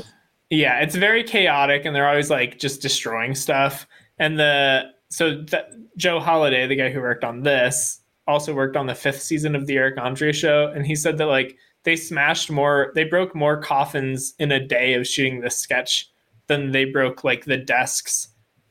[0.50, 3.86] Yeah, it's very chaotic, and they're always like just destroying stuff.
[4.18, 8.88] And the so th- Joe Holiday, the guy who worked on this, also worked on
[8.88, 12.50] the fifth season of the Eric Andre show, and he said that like they smashed
[12.50, 16.10] more, they broke more coffins in a day of shooting this sketch
[16.48, 18.30] than they broke like the desks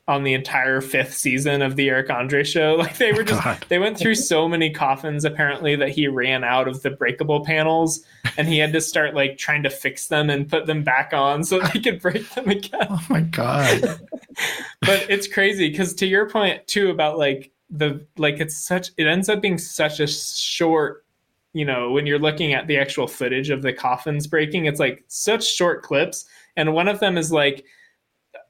[0.09, 2.77] on the entire fifth season of the Eric Andre show.
[2.89, 3.65] Like they were just God.
[3.67, 8.01] they went through so many coffins apparently that he ran out of the breakable panels
[8.37, 11.43] and he had to start like trying to fix them and put them back on
[11.43, 12.87] so he could break them again.
[12.89, 13.99] Oh my God.
[14.81, 19.05] But it's crazy because to your point too about like the like it's such it
[19.05, 21.05] ends up being such a short
[21.53, 25.03] you know when you're looking at the actual footage of the coffins breaking it's like
[25.07, 27.65] such short clips and one of them is like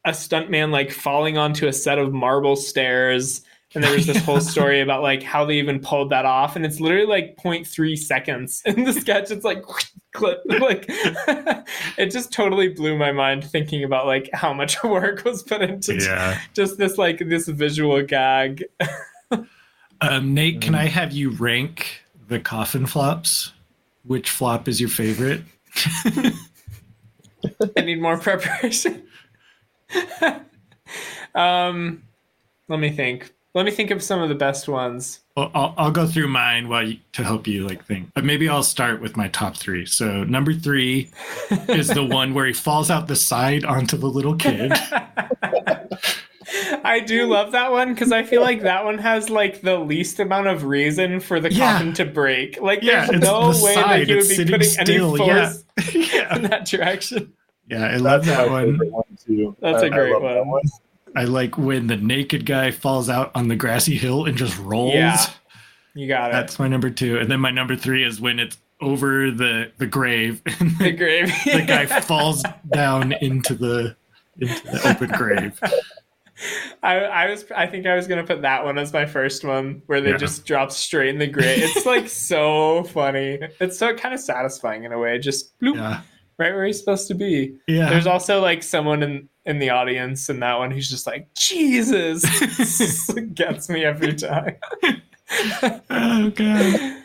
[0.09, 3.41] a stuntman like falling onto a set of marble stairs
[3.75, 6.65] and there was this whole story about like how they even pulled that off and
[6.65, 9.63] it's literally like 0.3 seconds in the sketch it's like
[10.13, 10.85] clip like
[11.97, 15.95] it just totally blew my mind thinking about like how much work was put into
[15.95, 16.39] Yeah.
[16.53, 18.63] just this like this visual gag
[20.01, 23.51] Um, Nate, can I have you rank the coffin flops?
[24.05, 25.41] Which flop is your favorite?
[27.77, 29.03] i need more preparation
[31.35, 32.03] um
[32.67, 35.91] let me think let me think of some of the best ones Well, I'll, I'll
[35.91, 38.11] go through mine while you, to help you like think.
[38.13, 39.85] But maybe I'll start with my top three.
[39.87, 41.09] So number three
[41.67, 44.71] is the one where he falls out the side onto the little kid.
[46.83, 50.19] I do love that one because I feel like that one has like the least
[50.19, 51.73] amount of reason for the Yeah.
[51.73, 52.59] coffin to break.
[52.61, 55.25] Like, Yeah, there's no the way side, that he would it's be putting still, any
[55.27, 55.49] yeah.
[55.53, 55.63] force
[56.13, 57.33] yeah, in that direction.
[57.69, 58.77] Yeah, I love That's that one.
[58.91, 59.55] one too.
[59.59, 60.61] That's a a great that one.
[61.15, 64.93] I like when the naked guy falls out on the grassy hill and just rolls.
[64.93, 65.17] Yeah,
[65.95, 66.33] you got it.
[66.33, 67.17] That's my number two.
[67.17, 71.31] And then my number three is when it's over the the grave and the grave.
[71.45, 73.95] the guy falls down into the
[74.39, 75.59] into the open grave.
[76.81, 79.81] I, I was I think I was gonna put that one as my first one
[79.87, 80.17] where they Yeah.
[80.17, 81.59] just drop straight in the grave.
[81.61, 83.39] It's like so funny.
[83.59, 85.19] It's so kind of satisfying in a way.
[85.19, 86.01] Just bloop, Yeah.
[86.39, 87.55] Right where he's supposed to be.
[87.67, 87.89] Yeah.
[87.89, 92.23] There's also like someone in in the audience in that one who's just like Jesus
[93.33, 94.55] gets me every time.
[95.89, 97.03] oh god.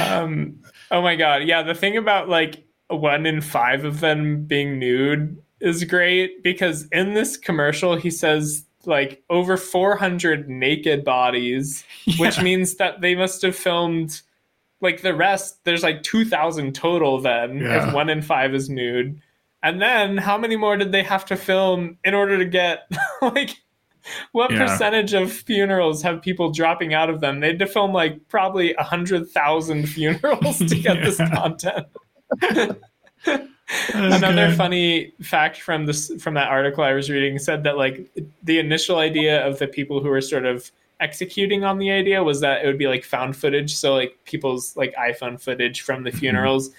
[0.00, 0.58] um,
[0.90, 1.42] Oh my god.
[1.44, 6.86] Yeah, the thing about like one in five of them being nude is great because
[6.92, 11.82] in this commercial he says like over 400 naked bodies,
[12.18, 14.22] which means that they must have filmed
[14.80, 15.64] like the rest.
[15.64, 17.88] There's like 2,000 total then Yeah.
[17.88, 19.20] if one in five is nude.
[19.62, 22.90] And then how many more did they have to film in order to get
[23.22, 23.50] like
[24.32, 24.66] what Yeah.
[24.66, 27.40] percentage of funerals have people dropping out of them?
[27.40, 31.86] They had to film like probably a hundred thousand funerals to get this content.
[33.92, 34.54] Another Okay.
[34.54, 38.08] funny fact from this from that article I was reading said that like
[38.44, 42.40] the initial idea of the people who were sort of executing on the idea was
[42.40, 46.10] that it would be like found footage, so like people's like iPhone footage from the
[46.10, 46.18] mm-hmm.
[46.18, 46.70] funerals.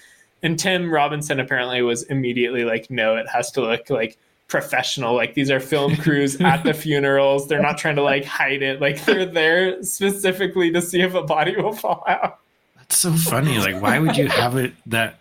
[0.42, 5.14] And Tim Robinson apparently was immediately like, no, it has to look like professional.
[5.14, 7.48] Like these are film crews at the funerals.
[7.48, 8.80] They're not trying to like hide it.
[8.80, 12.40] Like they're there specifically to see if a body will fall out.
[12.76, 13.58] That's so funny.
[13.58, 15.18] Like, why would you have it that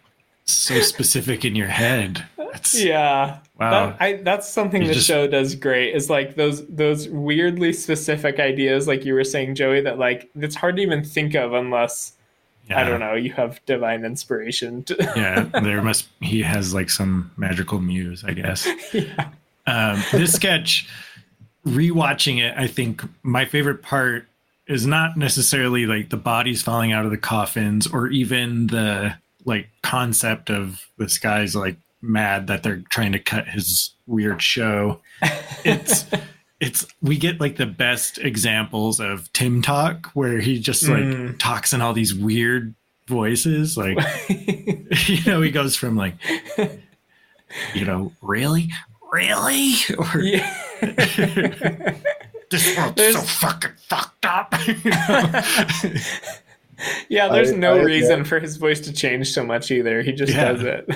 [0.47, 2.25] so specific in your head?
[2.37, 3.39] That's Yeah.
[3.59, 3.87] Wow.
[3.87, 7.73] That, I, that's something You the just- show does great is like those those weirdly
[7.73, 11.53] specific ideas like you were saying Joey that like it's hard to even think of
[11.53, 12.13] unless
[12.69, 17.31] I don't know you have divine inspiration to, yeah, there must he has like some
[17.37, 18.67] magical muse, I guess.
[18.93, 19.29] yeah.
[19.65, 20.87] Um, this sketch,
[21.65, 24.27] rewatching it, I think my favorite part
[24.67, 29.15] is not necessarily like the bodies falling out of the coffins or even the
[29.47, 35.01] like concept of this guy's like mad that they're trying to cut his weird show.
[35.65, 36.05] It's
[36.59, 41.39] it's we get like the best examples of Tim talk where he just like Mm.
[41.39, 42.73] talks in all these weird
[43.07, 43.97] voices like
[44.29, 46.13] you know he goes from like
[47.73, 48.69] you know really
[49.11, 50.51] really or yeah.
[52.49, 55.41] this world's so fucking fucked up You know?
[57.09, 60.01] yeah, there's I- no I- reason for his voice to change so much either.
[60.01, 60.53] He just Yeah.
[60.53, 60.89] does it.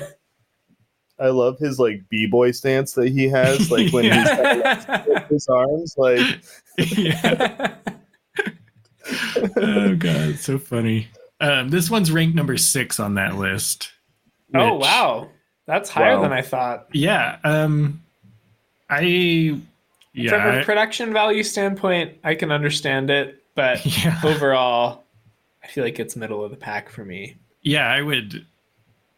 [1.20, 4.14] I love his like b boy stance that he has, like when he's
[5.08, 6.42] with his arms, like
[6.78, 7.76] yeah
[9.58, 11.08] oh god so funny
[11.42, 13.92] um this one's ranked number six on that list
[14.56, 15.30] oh wow.
[15.68, 16.24] That's higher Wow.
[16.24, 16.88] than I thought.
[16.94, 18.02] yeah um
[18.90, 19.02] i
[20.14, 25.02] yeah From a I- production value standpoint, I can understand it, but yeah overall, I
[25.72, 27.38] feel like it's middle of the pack for me.
[27.62, 28.46] yeah i would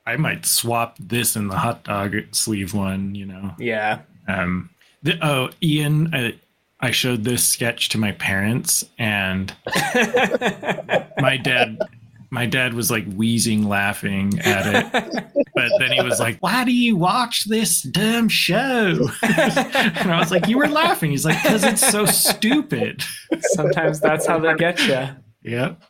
[0.06, 4.00] i might swap this and the hot dog sleeve one you know Yeah.
[4.28, 4.70] um
[5.02, 6.36] the, oh ian I,
[6.80, 9.54] I showed this sketch to my parents and
[11.20, 11.78] my dad
[12.30, 16.74] my dad was like wheezing laughing at it but then he was like why do
[16.74, 21.64] you watch this dumb show and i was like you were laughing he's like because
[21.64, 23.04] it's so stupid
[23.56, 25.10] Sometimes that's how they get you.
[25.52, 25.82] yep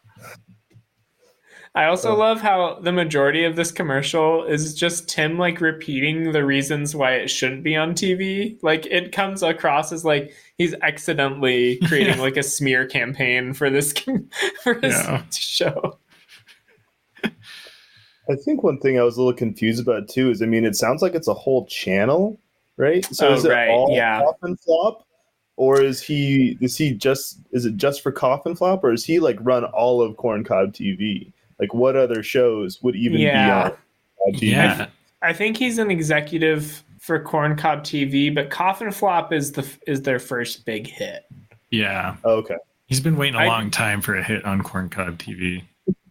[1.75, 2.17] I also oh.
[2.17, 7.13] love how the majority of this commercial is just Tim like repeating the reasons why
[7.13, 8.57] it shouldn't be on TV.
[8.61, 12.21] Like it comes across as like he's accidentally creating Yeah.
[12.21, 13.91] like a smear campaign for this
[14.63, 15.23] for his Yeah.
[15.31, 15.97] show.
[17.23, 20.75] I think one thing I was a little confused about too is I mean it
[20.75, 22.39] sounds like it's a whole channel,
[22.77, 23.03] right?
[23.13, 24.21] So Oh, is it right, all yeah.
[24.21, 25.07] coffin flop?
[25.55, 29.19] Or is he is he just is it just for coffin flop or is he
[29.19, 31.31] like run all of corncob TV?
[31.63, 33.69] Like what other shows would even Yeah.
[33.69, 33.77] be on
[34.33, 34.51] Corncob TV?
[34.51, 34.87] yeah
[35.21, 40.19] I think he's an executive for Corncob TV, but Coffin Flop is the is their
[40.19, 41.23] first big hit.
[41.71, 42.57] yeah Okay.
[42.87, 45.63] he's been waiting a I- long time for a hit on corncob tv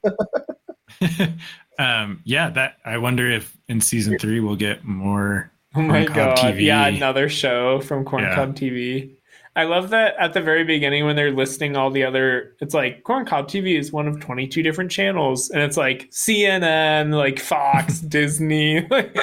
[1.79, 6.15] um yeah that i wonder if in season three we'll get more Oh my Corncob
[6.15, 6.37] god!
[6.39, 6.63] TV.
[6.65, 9.09] Yeah, another show from Corncob TV.
[9.55, 12.55] I love that at the very beginning when they're listing all the other.
[12.61, 17.15] It's like Corncob TV is one of twenty two different channels, and it's like CNN,
[17.15, 19.15] like Fox, Disney, like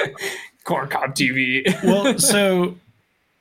[0.64, 1.64] Corncob TV.
[1.82, 2.76] well so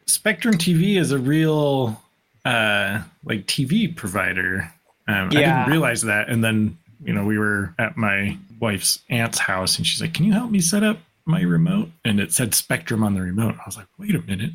[0.05, 2.01] spectrum tv is a real
[2.45, 4.71] uh like tv provider
[5.07, 9.37] um, i didn't realize that and then you know we were at my wife's aunt's
[9.37, 10.97] house and she's like can you help me set up
[11.29, 13.55] my remote and it said spectrum on the remote.
[13.55, 14.51] I was like wait a minute.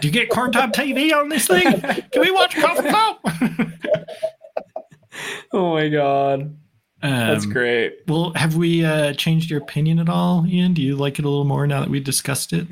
[0.00, 1.80] Do you get corncob tv on this thing?
[2.10, 3.20] Can we watch coffin flop
[5.52, 6.56] oh my god,
[7.02, 7.98] that's Um, great.
[8.06, 10.74] well have we uh changed your opinion at all ian?
[10.74, 12.66] Do you like it a little more now that we discussed it?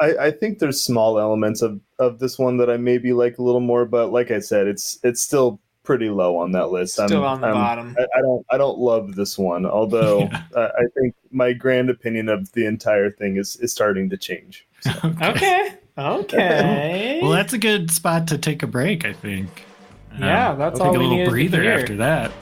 [0.00, 3.42] I, I think there's small elements of, of this one that I maybe like a
[3.42, 6.92] little more, but like I said, it's it's still pretty low on that list.
[6.92, 7.96] Still on the bottom.
[7.98, 10.42] I, I don't I don't love this one, although Yeah.
[10.54, 14.66] uh, I think my grand opinion of the entire thing is is starting to change.
[15.24, 17.20] Okay, okay.
[17.22, 19.64] Well, that's a good spot to take a break, I think.
[20.12, 22.32] Um, Yeah, that's I'll all take a we little breather after that.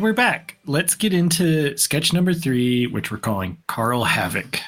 [0.00, 0.58] We're back.
[0.66, 4.58] Let's get into sketch number three, which we're calling Karl Havoc.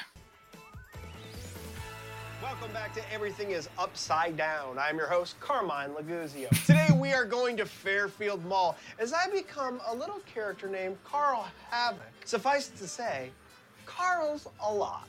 [2.41, 4.79] Welcome back to Everything is Upside Down.
[4.79, 6.49] I'm your host, Carmine Laguzio.
[6.65, 11.47] Today we are going to Fairfield Mall as I become a little character named Karl
[11.69, 12.01] Havoc.
[12.25, 13.29] Suffice it to say,
[13.85, 15.07] Karl's a lot.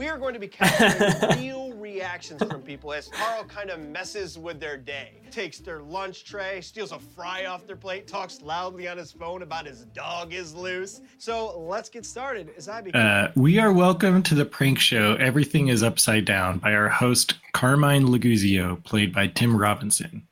[0.00, 4.38] We are going to be capturing real reactions from people as Karl kind of messes
[4.38, 5.20] with their day.
[5.30, 9.42] Takes their lunch tray, steals a fry off their plate, talks loudly on his phone
[9.42, 11.02] about his dog is loose.
[11.18, 12.98] So let's get started as I begin.
[12.98, 17.34] Uh, we are welcome to the prank show Everything is Upside Down by our host,
[17.52, 20.26] Carmine Laguzio, played by Tim Robinson.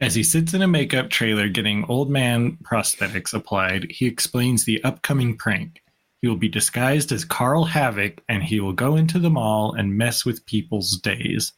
[0.00, 4.80] As he sits in a makeup trailer getting old man prosthetics applied, he explains the
[4.84, 5.81] upcoming prank.
[6.22, 9.98] He will be disguised as Karl Havoc and he will go into the mall and
[9.98, 11.52] mess with people's days.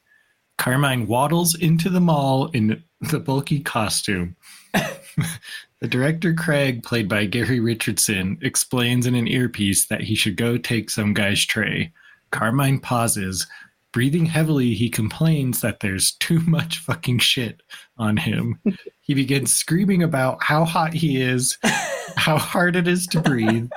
[0.56, 4.36] Carmine waddles into the mall in the bulky costume.
[4.72, 10.56] the director, Craig, played by Gary Richardson, explains in an earpiece that he should go
[10.56, 11.92] take some guy's tray.
[12.30, 13.46] Carmine pauses.
[13.92, 17.60] Breathing heavily, he complains that there's too much fucking shit
[17.96, 18.58] on him.
[19.02, 21.58] he begins screaming about how hot he is,
[22.16, 23.70] how hard it is to breathe,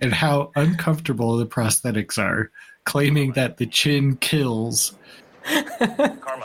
[0.00, 2.50] and how uncomfortable the prosthetics are,
[2.84, 4.96] claiming that the chin kills.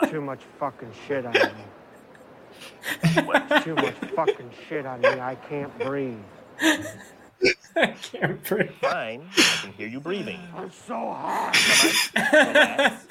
[0.09, 1.39] Too much fucking shit on me.
[3.63, 5.07] Too much fucking shit on me.
[5.09, 6.17] I can't breathe.
[7.75, 8.71] I can't breathe.
[8.81, 10.39] Fine, I can hear you breathing.
[10.55, 11.53] I'm so hot.
[12.15, 13.05] Relax.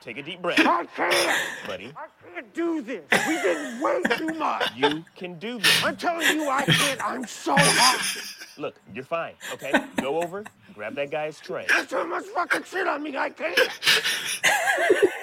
[0.00, 1.38] Take a deep breath, I can't.
[1.66, 1.92] buddy.
[1.94, 3.02] I can't do this.
[3.28, 4.72] We did way too much.
[4.74, 5.84] You can do this.
[5.84, 7.04] I'm telling you, I can't.
[7.04, 8.36] I'm so hot.
[8.56, 9.72] Look, you're fine, okay?
[9.96, 10.44] Go over,
[10.74, 11.66] grab that guy's tray.
[11.68, 13.16] There's too much fucking shit on me.
[13.16, 13.58] I can't.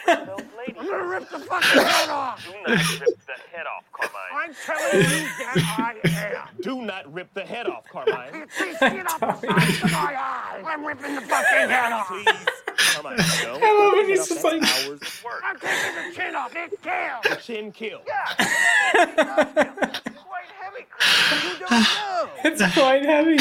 [0.07, 2.45] I'm gonna rip the fucking head off.
[2.45, 2.69] Do not
[2.99, 4.31] rip the head off, Carmine.
[4.33, 6.61] I'm telling you that I am.
[6.61, 8.31] Do not rip the head off, Carmine.
[8.31, 10.63] can't see skin off the sides of my eyes.
[10.65, 12.07] I'm ripping the fucking head off.
[12.07, 12.25] Please,
[12.77, 13.59] Carmine, no.
[13.61, 15.41] I love when Get he's off just like- hours of work.
[15.43, 16.55] I'm taking the chin off.
[16.55, 17.45] It kills.
[17.45, 18.01] Chin kill.
[18.07, 19.99] Yeah.
[22.43, 23.37] It's quite heavy.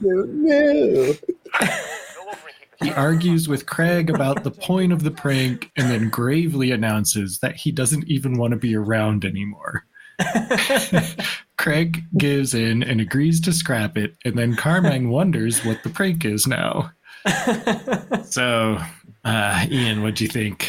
[0.00, 1.12] No.
[1.12, 5.70] Go over and kick the He argues with Craig about the point of the prank
[5.76, 9.84] and then gravely announces that he doesn't even want to be around anymore.
[11.58, 16.24] Craig gives in and agrees to scrap it, and then Carmine wonders what the prank
[16.24, 16.90] is now.
[18.24, 18.78] So,
[19.24, 20.68] uh, Ian, what'd you think?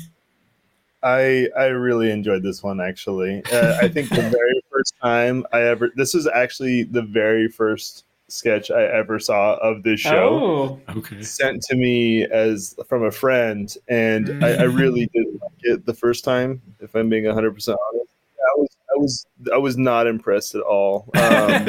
[1.02, 3.42] I I really enjoyed this one actually.
[3.52, 4.61] Uh, I think the very first
[5.02, 10.00] time I ever this is actually the very first sketch I ever saw of this
[10.00, 10.80] show.
[10.88, 11.22] Oh, okay.
[11.22, 15.94] Sent to me as from a friend, and I, I really didn't like it the
[15.94, 16.62] first time.
[16.80, 20.62] If I'm being 100 percent honest, I was I was I was not impressed at
[20.62, 21.10] all.
[21.14, 21.66] Um,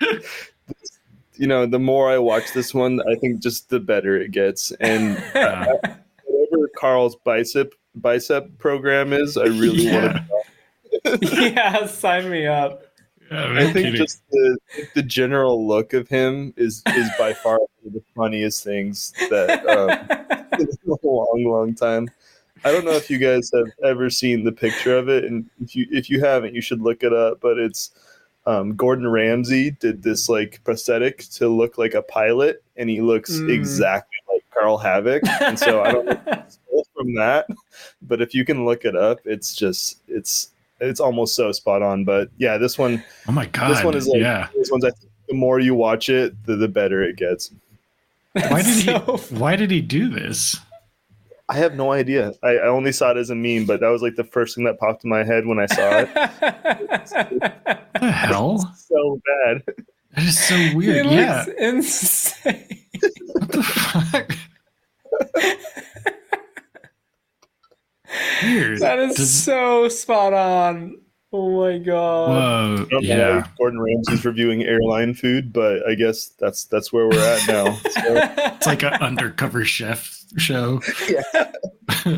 [1.34, 4.70] you know, the more I watch this one, I think just the better it gets.
[4.72, 5.76] And Uh,
[6.26, 10.26] whatever Karl's bicep bicep program is, I really want to.
[11.20, 12.84] yeah, sign me up.
[13.30, 14.58] I think just the
[14.94, 19.66] the general look of him is is by far one of the funniest things that
[19.66, 19.90] um,
[20.60, 22.10] in a long, long time.
[22.64, 25.74] I don't know if you guys have ever seen the picture of it, and if
[25.74, 27.40] you if you haven't, you should look it up.
[27.40, 27.90] But it's
[28.46, 33.40] um, Gordon Ramsay did this like prosthetic to look like a pilot, and he looks
[33.40, 33.50] Mm.
[33.50, 35.22] exactly like Karl Havoc.
[35.40, 37.46] And so I don't know if it's stole from that,
[38.02, 40.50] but if you can look it up, it's just it's
[40.82, 42.04] it's almost so spot on.
[42.04, 43.70] But yeah, this one oh my god!
[43.74, 44.48] this one is like yeah.
[44.54, 47.50] this one's I think the more you watch it, the, the better it gets.
[48.32, 49.34] Why did So he?
[49.36, 50.56] Why did he do this?
[51.48, 52.32] I have no idea.
[52.42, 54.64] I, I only saw it as a meme, but that was like the first thing
[54.64, 56.08] that popped in my head when I saw it.
[56.14, 57.08] What
[58.00, 58.58] the hell?
[58.76, 59.62] so bad.
[60.14, 61.06] That is so He weird.
[61.06, 61.44] looks Yeah.
[61.58, 62.78] insane.
[63.32, 64.32] What the fuck?
[68.42, 68.80] Weird.
[68.80, 70.96] That is Does- so spot on.
[71.34, 72.28] Oh my god.
[72.28, 72.84] Whoa.
[72.84, 73.36] I don't Yeah.
[73.40, 77.74] why Gordon Ramsay's reviewing airline food, but I guess that's that's where we're at now.
[77.74, 80.80] So, It's like an undercover chef show.
[81.08, 81.52] Yeah.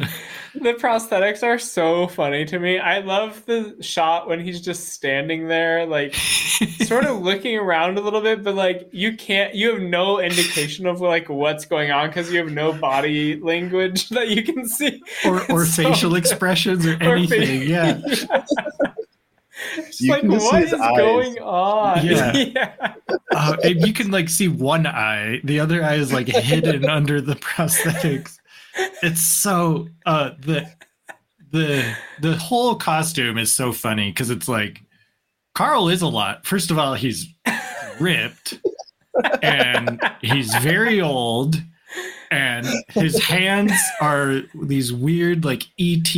[0.56, 2.78] The prosthetics are so funny to me.
[2.78, 6.14] I love the shot when he's just standing there, like
[6.86, 10.86] sort of looking around a little bit, but like you can't, you have no indication
[10.86, 15.02] of like what's going on because you have no body language that you can see.
[15.26, 16.18] or or So facial good.
[16.18, 17.40] expressions or Or anything.
[17.62, 18.00] fa- yeah.
[19.76, 20.96] Just You like can just see what his is eyes.
[20.96, 22.06] going on?
[22.06, 22.32] Yeah.
[22.36, 22.94] yeah.
[23.32, 25.40] Uh, and you can like see one eye.
[25.44, 28.38] The other eye is like hidden under the prosthetics.
[29.02, 30.68] It's so uh the
[31.52, 34.82] the the whole costume is so funny because it's like
[35.54, 36.44] Karl is a lot.
[36.44, 37.28] First of all, he's
[38.00, 38.58] ripped
[39.40, 41.62] and he's very old
[42.32, 46.12] and his hands are these weird like ET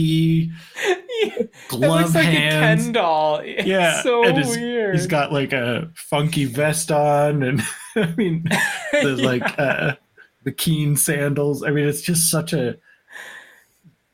[1.23, 2.83] it glove looks like hands.
[2.83, 3.41] a Ken doll.
[3.45, 4.95] It's yeah, so weird.
[4.95, 7.63] He's got like a funky vest on, and
[7.97, 8.45] I mean,
[8.93, 9.97] the like uh,
[10.45, 11.63] the keen sandals.
[11.63, 12.77] I mean, it's just such a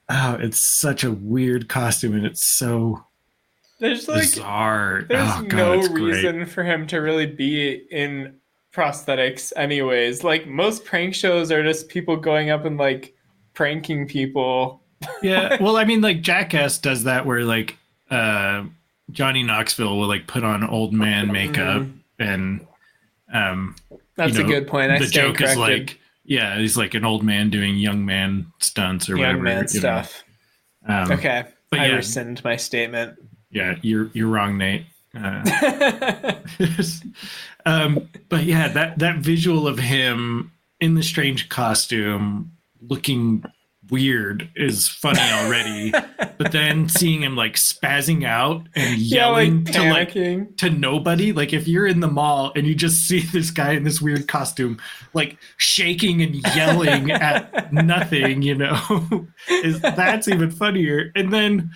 [0.09, 3.05] oh, it's such a weird costume, and it's so
[3.79, 5.05] There's like bizarre.
[5.09, 6.03] there's oh, God, no it's great.
[6.03, 8.37] reason for him to really be in
[8.73, 10.25] prosthetics anyways.
[10.25, 13.15] Like most prank shows are just people going up and like
[13.55, 14.82] pranking people.
[15.23, 17.77] Yeah well i mean like jackass does that where like
[18.11, 18.63] uh
[19.11, 21.85] johnny knoxville will like put on old man makeup
[22.19, 22.67] and
[23.33, 23.97] um Mm-hmm.
[24.17, 24.93] That's you a good point.
[24.93, 29.09] I the joke is like yeah he's like an old man doing young man stunts
[29.09, 30.23] or young whatever man stuff.
[30.87, 31.45] Um, Okay.
[31.71, 31.95] but I yeah.
[31.97, 33.19] rescind my statement.
[33.51, 34.85] yeah you're you're wrong nate
[35.15, 36.33] uh,
[37.67, 40.51] um, but yeah, that that visual of him
[40.81, 42.51] in the strange costume,
[42.89, 43.45] looking
[43.93, 45.91] weird, is funny already.
[46.39, 51.33] but then seeing him like spazzing out and yeah, like yelling to like to nobody,
[51.33, 54.27] like if you're in the mall and you just see this guy in this weird
[54.27, 54.81] costume,
[55.13, 61.13] like shaking and yelling at nothing, you know, is that's even funnier.
[61.15, 61.71] And then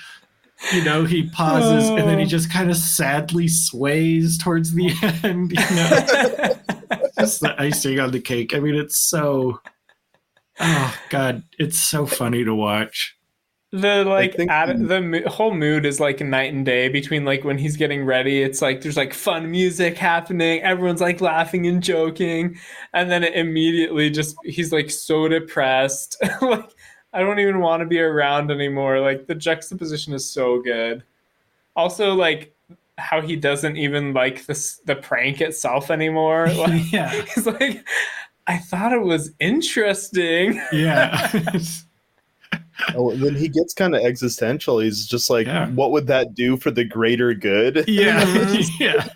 [0.72, 2.28] you know, he pauses and then he Oh.
[2.28, 4.90] just kind of sadly sways towards the
[5.22, 7.08] end, you know.
[7.18, 8.54] just the icing on the cake.
[8.54, 9.60] I mean, it's so
[10.61, 13.16] oh god, it's so funny to watch.
[13.72, 17.44] the like think- atti- the mo- whole mood is like night and day between like
[17.44, 21.82] when he's getting ready it's like there's like fun music happening everyone's like laughing and
[21.82, 22.57] joking
[22.94, 26.16] and then it immediately just he's like so depressed.
[26.40, 26.70] Like
[27.12, 29.00] i don't even want to be around anymore.
[29.00, 31.02] Like the juxtaposition is so good.
[31.74, 32.54] Also like
[32.98, 36.48] how he doesn't even like this the prank itself anymore.
[36.57, 37.11] Like yeah.
[37.11, 37.84] he's like
[38.47, 41.30] i thought it was interesting Yeah.
[42.94, 44.78] Oh, then he gets kind of existential.
[44.80, 45.68] He's just like, Yeah.
[45.70, 47.84] what would that do for the greater good?
[47.88, 48.22] yeah.
[48.26, 48.76] Mm-hmm.
[48.82, 49.09] yeah.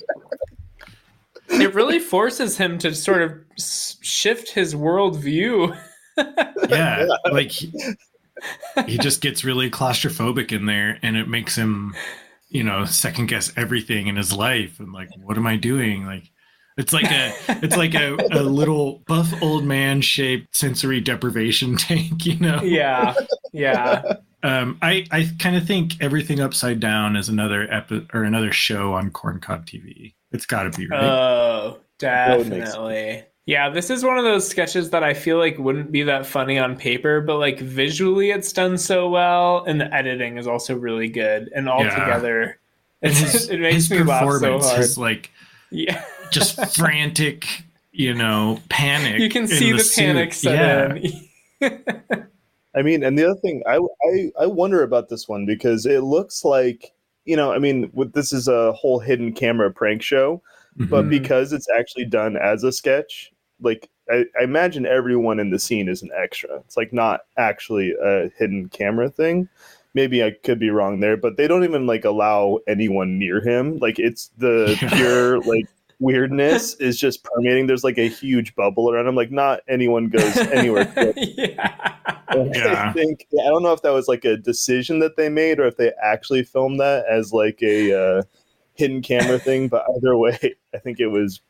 [1.61, 3.33] it really forces him to sort of
[4.03, 5.77] shift his worldview.
[6.71, 7.07] Yeah.
[7.31, 7.71] Like he,
[8.87, 11.95] he just gets really claustrophobic in there and it makes him,
[12.49, 16.07] you know, second guess everything in his life and like, what am I doing?
[16.07, 16.31] Like
[16.81, 17.33] it's like a
[17.65, 22.61] it's like a, a little buff old man shaped sensory deprivation tank, you know?
[22.63, 23.15] yeah,
[23.53, 24.03] yeah,
[24.43, 28.95] Um, I, I kind of think everything upside down is another epi- or another show
[28.95, 30.15] on Corncob TV.
[30.33, 31.03] It's got to be right.
[31.03, 33.25] oh, definitely.
[33.47, 36.59] Yeah, this is one of those sketches that I feel like wouldn't be that funny
[36.59, 41.09] on paper, but like visually, it's done so well, and the editing is also really
[41.09, 41.99] good, and all Yeah.
[41.99, 42.59] together,
[43.03, 44.79] and his, it makes his me laugh so hard.
[44.79, 45.31] his like
[45.73, 49.21] yeah, just frantic, you know, panic.
[49.21, 50.03] you can see the, suit.
[50.05, 50.95] panic set yeah.
[51.61, 51.85] in.
[52.75, 56.01] I mean, and the other thing, I, I I wonder about this one because it
[56.03, 56.93] looks like
[57.27, 60.43] you know, I mean, with, this is a whole hidden camera prank show,
[60.77, 61.11] but Mhm.
[61.11, 65.89] because it's actually done as a sketch, like I, I imagine everyone in the scene
[65.89, 66.57] is an extra.
[66.61, 69.49] It's like not actually a hidden camera thing.
[69.93, 73.77] Maybe I could be wrong there, but they don't even like allow anyone near him.
[73.79, 74.89] Like it's the Yeah.
[74.97, 75.67] pure like
[76.01, 77.67] weirdness is just permeating.
[77.67, 79.15] There's like a huge bubble around him.
[79.15, 80.93] Like not anyone goes anywhere.
[81.17, 81.77] yeah.
[82.35, 82.89] Yeah.
[82.89, 85.59] I think yeah, I don't know if that was like a decision that they made
[85.59, 88.23] or if they actually filmed that as like a uh,
[88.75, 89.69] hidden camera thing.
[89.69, 90.39] But either way,
[90.75, 91.41] I think it was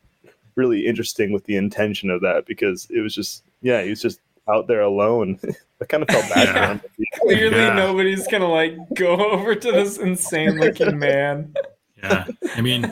[0.55, 4.19] really interesting with the intention of that because it was just yeah, he was just
[4.49, 5.39] out there alone.
[5.81, 6.67] I kind of felt bad Yeah.
[6.67, 6.81] for him.
[7.21, 7.73] Clearly, Yeah.
[7.73, 11.53] nobody's gonna like go over to this insane looking man.
[12.01, 12.25] Yeah.
[12.55, 12.91] I mean,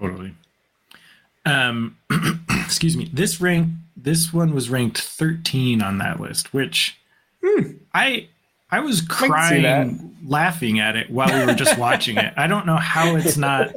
[0.00, 0.34] totally.
[1.46, 1.96] Um,
[2.50, 3.08] excuse me.
[3.12, 6.98] This rank, this one was ranked 13 on that list, which
[7.94, 8.28] I
[8.70, 9.06] I was Hmm.
[9.06, 12.34] crying laughing at it while we were just watching it.
[12.36, 13.72] I don't know how it's not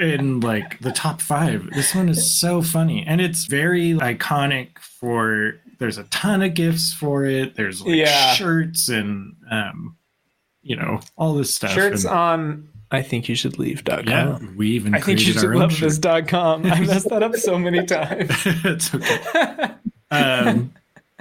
[0.00, 1.70] in like the top five.
[1.72, 6.92] This one is so funny and it's very iconic for there's a ton of gifs
[6.92, 7.54] for it.
[7.54, 8.32] There's like Yeah.
[8.34, 9.96] shirts and um
[10.62, 11.70] you know, all this stuff.
[11.72, 14.06] Shirts and- on I think you should leave.com.
[14.06, 15.80] yeah, we even I think you created should our own love shirt.
[15.88, 16.64] this dot com.
[16.66, 18.30] I messed that up so many times.
[18.46, 19.70] it's okay.
[20.10, 20.72] Um,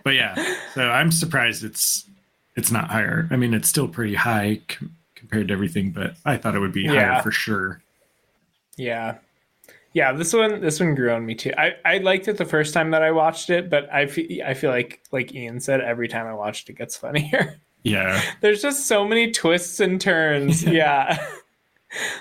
[0.03, 0.35] but yeah,
[0.73, 2.05] so I'm surprised it's
[2.55, 3.27] it's not higher.
[3.31, 6.71] I mean, it's still pretty high com- compared to everything, but I thought it would
[6.71, 7.13] be Yeah.
[7.15, 7.81] higher for sure.
[8.77, 9.17] Yeah.
[9.93, 11.51] Yeah, this one this one grew on me too.
[11.57, 14.53] I, I liked it the first time that I watched it, but I feel I
[14.53, 17.59] feel like like Ian said, every time I watched it gets funnier.
[17.83, 18.21] Yeah.
[18.41, 20.63] There's just so many twists and turns.
[20.63, 21.17] Yeah.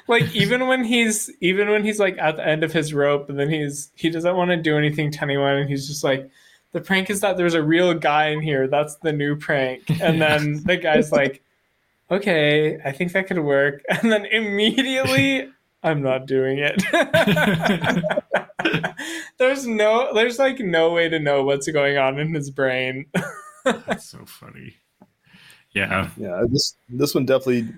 [0.09, 3.39] Like even when he's even when he's like at the end of his rope and
[3.39, 6.31] then he's he doesn't want to do anything to anyone and he's just like
[6.77, 8.69] the prank is that there's a real guy in here.
[8.69, 9.85] That's the new prank.
[10.01, 11.43] And then the guy's like,
[12.11, 13.83] okay, I think that could work.
[13.89, 15.49] And then immediately,
[15.83, 16.83] I'm not doing it.
[19.39, 23.07] there's no, there's like no way to know what's going on in his brain.
[23.65, 24.75] That's so funny.
[25.73, 26.11] Yeah.
[26.19, 27.69] Yeah, this this one definitely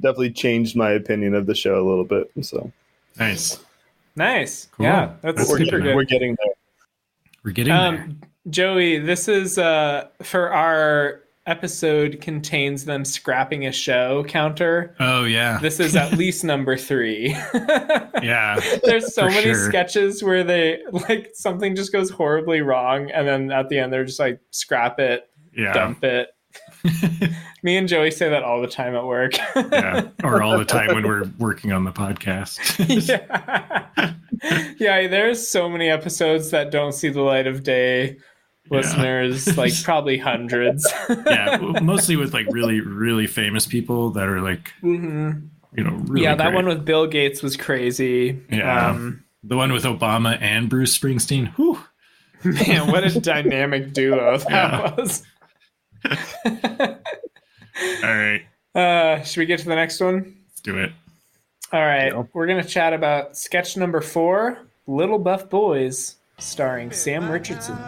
[0.00, 2.30] definitely changed my opinion of the show a little bit.
[2.42, 2.70] So
[3.18, 3.58] Nice.
[4.16, 4.68] nice.
[4.72, 4.86] Cool.
[4.86, 5.96] Yeah, that's That's we're super getting, good.
[5.96, 6.54] we're getting there.
[7.44, 7.86] We're getting there.
[7.88, 14.94] Um, Joey, this is uh, for our episode contains them scrapping a show counter.
[15.00, 15.58] Oh yeah.
[15.58, 17.30] This is at least number three.
[17.54, 18.60] yeah.
[18.84, 19.68] There's so For many sure.
[19.68, 24.04] sketches where they like something just goes horribly wrong, and then at the end they're
[24.04, 25.72] just like scrap it, Yeah.
[25.72, 26.28] dump it.
[27.62, 29.36] Me and Joey say that all the time at work.
[29.56, 30.08] yeah.
[30.24, 32.58] Or all the time when we're working on the podcast.
[33.08, 34.14] yeah.
[34.78, 38.16] yeah, there's so many episodes that don't see the light of day.
[38.70, 38.76] Yeah.
[38.78, 40.90] Listeners, like probably hundreds.
[41.26, 41.56] yeah.
[41.82, 45.32] Mostly with like really, really famous people that are like, hmm
[45.76, 46.54] you know, really yeah, that great.
[46.56, 48.40] one with Bill Gates was crazy.
[48.50, 48.88] Yeah.
[48.88, 51.52] Um, The one with Obama and Bruce Springsteen.
[51.54, 51.78] Whew.
[52.42, 54.94] man, what a dynamic duo that Yeah.
[54.96, 55.22] was.
[56.44, 56.96] All
[58.02, 58.42] right.
[58.74, 60.36] Uh, should we get to the next one?
[60.48, 60.92] Let's do it.
[61.72, 62.24] All right, Yeah.
[62.32, 67.76] we're gonna chat about sketch number four, "Little Buff Boys," starring Sam Richardson.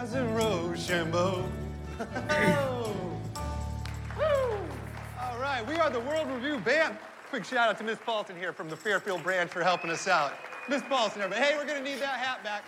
[5.19, 6.97] All right, we are the World Review Band.
[7.29, 10.33] Quick shout out to Miss Paulson here from the Fairfield branch for helping us out.
[10.69, 11.45] Miss Paulson, everybody.
[11.45, 12.63] Hey, we're gonna need that hat back.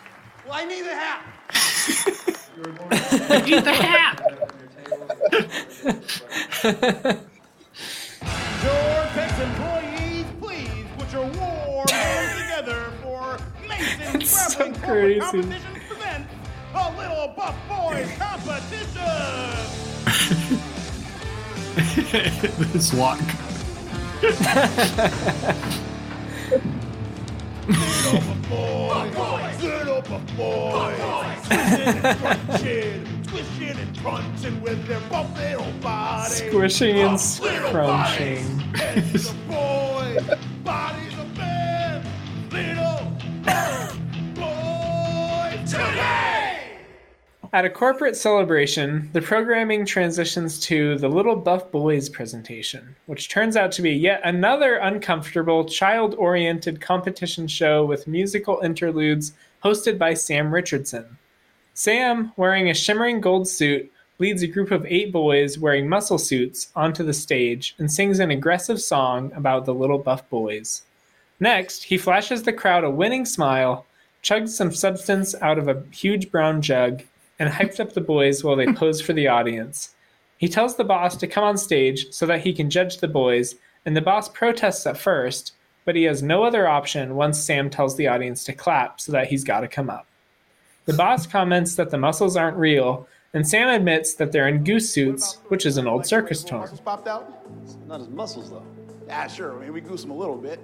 [0.46, 1.26] Well, I need the hat.
[3.32, 4.22] I need the hat.
[5.32, 5.42] Your
[9.14, 15.20] Tex employees, please put your warm hands together for Mason It's so crazy.
[15.20, 16.34] Corporate Competitions presents
[16.76, 19.02] a Little Buff Boys competition.
[22.72, 23.20] this walk.
[27.68, 31.10] Little Buff Boys, Little Buff Boys,
[33.36, 36.38] twisting and crunching, twishing and crunching with their buff little bodies.
[36.38, 37.20] Squishing and
[37.70, 38.58] crunching.
[38.58, 38.80] bodies.
[38.80, 42.06] Heads of boys, bodies of men,
[42.50, 43.12] little
[44.36, 46.62] Boys today.
[47.52, 53.58] At a corporate celebration, the programming transitions to the Little Buff Boys presentation, which turns
[53.58, 59.34] out to be yet another uncomfortable, child oriented competition show with musical interludes
[59.64, 61.18] hosted by Sam Richardson.
[61.78, 66.72] Sam, wearing a shimmering gold suit, leads a group of eight boys wearing muscle suits
[66.74, 70.84] onto the stage and sings an aggressive song about the Little Buff Boys.
[71.42, 73.86] Next, he flashes the crowd a winning smile,
[74.24, 77.04] chugs some substance out of a huge brown jug,
[77.40, 79.94] and hypes up the boys while they pose for the audience.
[80.38, 83.54] He tells the boss to come on stage so that he can judge the boys,
[83.86, 85.52] and the boss protests at first,
[85.84, 89.28] but he has no other option once Sam tells the audience to clap so that
[89.28, 90.08] he's got to come up.
[90.86, 94.90] The boss comments that the muscles aren't real, and Sam admits that they're in goose
[94.90, 96.62] suits, which is an old circus term.
[96.62, 97.48] Muscles popped out?
[97.88, 98.66] Not his muscles, though.
[99.08, 99.58] Yeah, sure.
[99.58, 100.60] I mean, we goose them a little bit.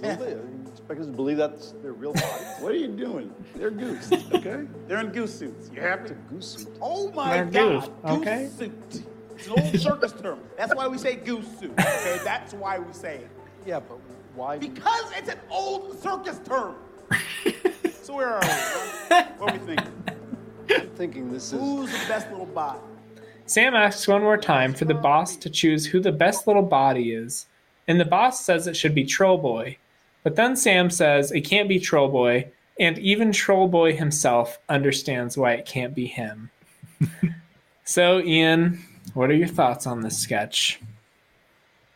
[0.00, 0.36] Little bit.
[0.36, 2.44] You expect us to believe that's their real body?
[2.60, 3.32] What are you doing?
[3.56, 4.64] They're goose, okay?
[4.86, 5.70] They're in goose suits.
[5.74, 6.14] You happy?
[6.30, 6.76] Goose suit.
[6.80, 7.80] Oh my They're God!
[7.80, 8.44] goose, okay?
[8.44, 9.04] Goose suit.
[9.36, 10.38] It's an old circus term.
[10.56, 11.72] That's why we say goose suit.
[11.72, 13.30] Okay, that's why we say it.
[13.66, 13.98] Yeah, but
[14.36, 14.58] why?
[14.58, 16.76] Because it's an old circus term.
[18.14, 19.16] so where are we?
[19.38, 19.92] What are we thinking?
[20.70, 21.60] I'm thinking this is.
[21.60, 22.78] Who's the best little body?
[23.46, 27.12] Sam asks one more time for the boss to choose who the best little body
[27.12, 27.46] is,
[27.88, 29.76] and the boss says it should be Troll Boy.
[30.22, 32.50] But then Sam says it can't be Troll Boy,
[32.80, 36.50] and even Troll Boy himself understands why it can't be him.
[37.84, 40.80] so, Ian, what are your thoughts on this sketch?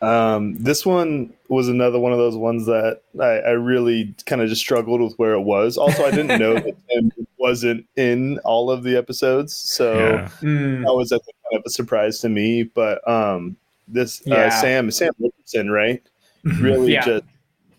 [0.01, 4.49] Um, this one was another one of those ones that I, I really kind of
[4.49, 5.77] just struggled with where it was.
[5.77, 10.27] Also, I didn't know that Tim wasn't in all of the episodes, so Yeah.
[10.29, 12.63] Hmm, that was I think, kind of a surprise to me.
[12.63, 16.01] But um, this uh, Sam Sam Richardson, right,
[16.43, 17.05] really Yeah.
[17.05, 17.23] just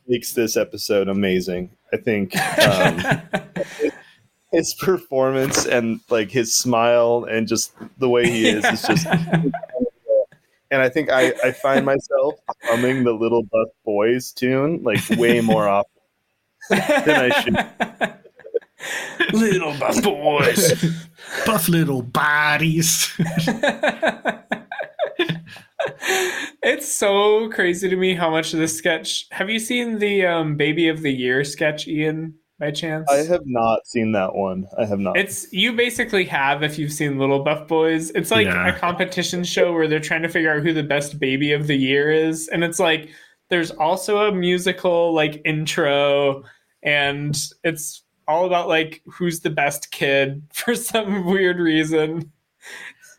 [0.08, 1.70] makes this episode amazing.
[1.92, 3.22] I think um,
[4.52, 9.06] his performance and like his smile and just the way he is is just.
[10.70, 15.40] And I think I, I find myself humming the Little Buff Boys tune like way
[15.40, 15.90] more often
[16.70, 17.56] than I should.
[19.32, 20.84] Little Buff Boys.
[21.44, 23.12] Buff little bodies.
[26.62, 29.26] it's so crazy to me how much of this sketch.
[29.30, 32.34] Have you seen the um, Baby of the Year sketch, Ian?
[32.60, 34.66] By chance, I have not seen that one.
[34.78, 35.16] I have not.
[35.16, 38.10] It's you basically have if you've seen Little Buff Boys.
[38.10, 38.68] It's like Yeah.
[38.68, 41.74] a competition show where they're trying to figure out who the best baby of the
[41.74, 43.08] year is, and it's like
[43.48, 46.44] there's also a musical like intro,
[46.82, 52.30] and it's all about like who's the best kid for some weird reason.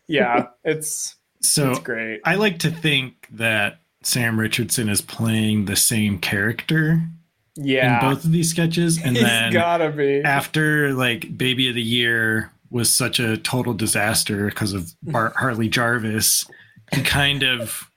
[0.06, 2.20] Yeah, it's So it's great.
[2.24, 7.02] I like to think that Sam Richardson is playing the same character
[7.56, 10.22] Yeah, in both of these sketches, and he's then gotta be.
[10.22, 15.68] after like Baby of the Year was such a total disaster because of Bart Harley
[15.68, 16.46] Jarvis,
[16.94, 17.90] he kind of,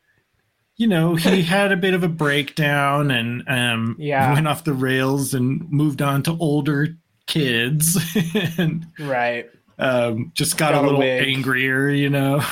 [0.76, 4.34] you know, he had a bit of a breakdown and um, Yeah.
[4.34, 6.90] went off the rails and moved on to older
[7.28, 7.98] kids
[8.58, 9.50] and Right.
[9.80, 12.44] um, just got, Got a little angrier, you know.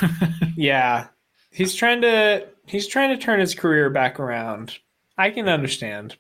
[0.56, 1.08] Yeah,
[1.52, 4.78] he's trying to he's trying to turn his career back around.
[5.18, 6.16] I can understand.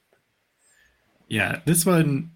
[1.34, 2.29] Yeah, this one,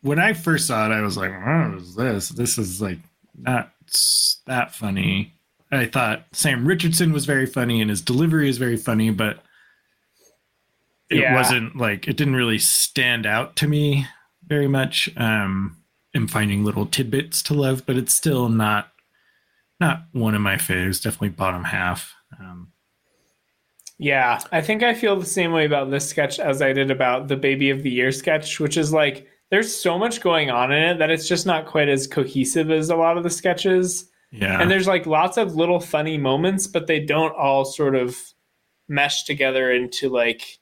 [0.00, 2.30] when I first saw it, I was like, what is this?
[2.30, 2.98] This is like
[3.36, 3.70] not
[4.46, 5.34] that funny.
[5.70, 9.42] I thought Sam Richardson was very funny and his delivery is very funny, but
[11.10, 11.34] it Yeah.
[11.34, 14.06] wasn't like, it didn't really stand out to me
[14.46, 15.10] very much.
[15.18, 15.76] Um,
[16.14, 18.90] I'm finding little tidbits to love, but it's still not,
[19.80, 21.02] not one of my faves.
[21.02, 22.14] Definitely bottom half.
[22.40, 22.72] Um,
[23.98, 27.28] Yeah, I think I feel the same way about this sketch as I did about
[27.28, 30.82] the Baby of the Year sketch, which is like there's so much going on in
[30.82, 34.10] it that it's just not quite as cohesive as a lot of the sketches.
[34.32, 34.60] yeah.
[34.60, 38.16] And there's like lots of little funny moments, but they don't all sort of
[38.88, 40.58] mesh together into like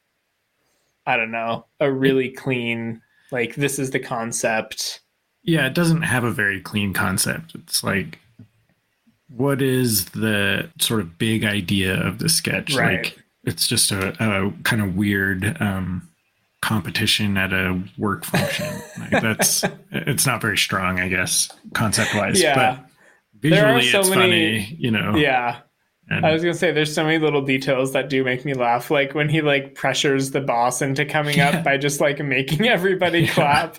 [1.07, 3.01] I don't know, a really clean
[3.33, 5.01] like this is the concept.
[5.43, 8.19] yeah it doesn't have a very clean concept it's like
[9.29, 13.05] what is the sort of big idea of the sketch Right.
[13.05, 16.09] like it's just a, a kind of weird um
[16.61, 22.41] competition at a work function like that's it's not very strong i guess concept wise
[22.41, 22.77] Yeah.
[22.79, 22.87] but
[23.41, 24.21] visually so it's many-
[24.63, 25.59] funny you know Yeah.
[26.09, 28.91] and- I was gonna say there's so many little details that do make me laugh.
[28.91, 31.51] Like when he like pressures the boss into coming Yeah.
[31.51, 33.79] up by just like making everybody clap.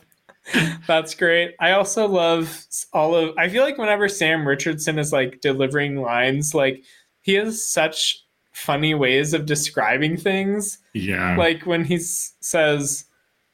[0.88, 1.54] That's great.
[1.60, 6.54] I also love all of I feel like whenever Sam Richardson is like delivering lines,
[6.56, 6.84] like
[7.22, 8.23] he has such
[8.54, 10.78] funny ways of describing things.
[10.94, 13.06] yeah Like when he says,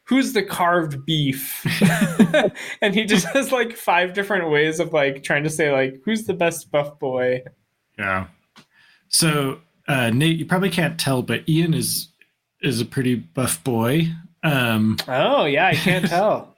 [0.04, 1.64] Who's the carved beef?
[2.82, 6.26] and he just has like five different ways of like trying to say like who's
[6.26, 7.44] the best buff boy.
[7.98, 8.28] Yeah.
[9.08, 12.10] So uh, Nate, you probably can't tell, but Ian is
[12.62, 14.08] is a pretty buff boy.
[14.44, 16.56] Um, Oh yeah, I can't tell.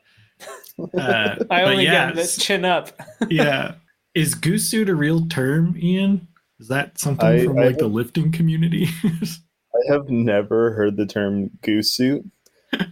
[0.98, 2.92] uh, I only yeah, get the chin up.
[3.30, 3.76] yeah.
[4.14, 6.28] Is goose suit a real term, Ian?
[6.62, 8.88] Is that something I- from I like the lifting community?
[9.04, 12.24] I have never heard the term goose suit.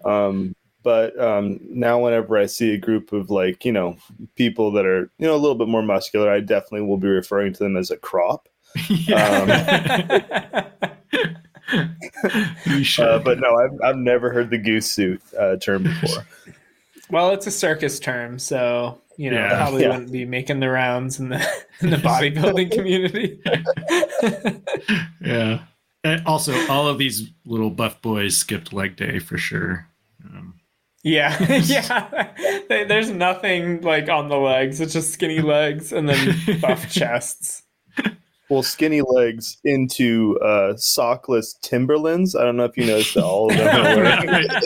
[0.03, 3.95] Um, but um, now, whenever I see a group of like, you know,
[4.35, 7.53] people that are, you know, a little bit more muscular, I definitely will be referring
[7.53, 8.49] to them as a crop.
[8.89, 10.67] yeah.
[12.65, 13.05] you should.
[13.05, 16.25] Uh, but no, I've, I've never heard the goose suit uh, term before.
[17.11, 19.57] well, it's a circus term, so you know Yeah.
[19.57, 19.89] probably Yeah.
[19.89, 21.45] wouldn't be making the rounds in the
[21.81, 23.41] in the bodybuilding community.
[25.21, 25.59] yeah.
[26.03, 29.85] And also, all of these little buff boys skipped leg day for sure.
[30.23, 30.53] Um,
[31.03, 32.29] yeah, yeah.
[32.69, 34.79] There's nothing like on the legs.
[34.79, 37.63] It's just skinny legs and then buff chests.
[38.49, 42.35] Well, skinny legs into uh, sockless Timberlands.
[42.35, 44.49] I don't know if you noticed that all of them are wearing.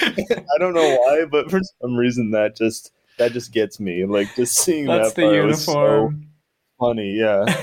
[0.00, 4.04] I don't know why, but for some reason that just that just gets me.
[4.04, 6.28] Like just seeing That's that the part was so uniform.
[6.78, 7.12] funny.
[7.18, 7.62] Yeah.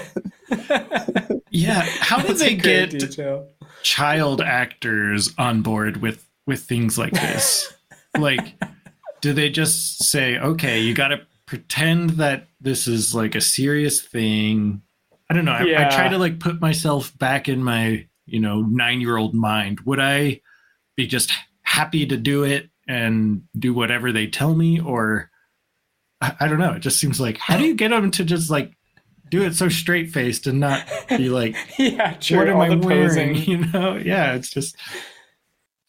[1.52, 1.82] yeah.
[1.82, 3.48] How did they get detail.
[3.84, 7.72] child actors on board with with things like this
[8.18, 8.60] like
[9.22, 14.00] do they just say okay you got to pretend that this is like a serious
[14.00, 14.84] thing
[15.32, 18.62] i don't know I, I try to like put myself back in my you know
[18.62, 20.42] nine year old mind would i
[20.96, 21.32] be just
[21.64, 25.32] happy to do it and do whatever they tell me or
[26.22, 28.52] I, I don't know it just seems like how do you get them to just
[28.52, 28.78] like
[29.32, 32.38] do it so straight faced and not be like Yeah, true.
[32.38, 33.08] what am I wearing?
[33.08, 33.36] posing.
[33.50, 34.76] You know, yeah, it's just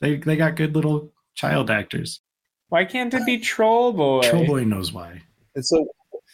[0.01, 2.21] they they got good little child actors.
[2.71, 4.23] Why can't it be Troll Boy?
[4.23, 5.23] Troll Boy knows why.
[5.61, 5.87] And so,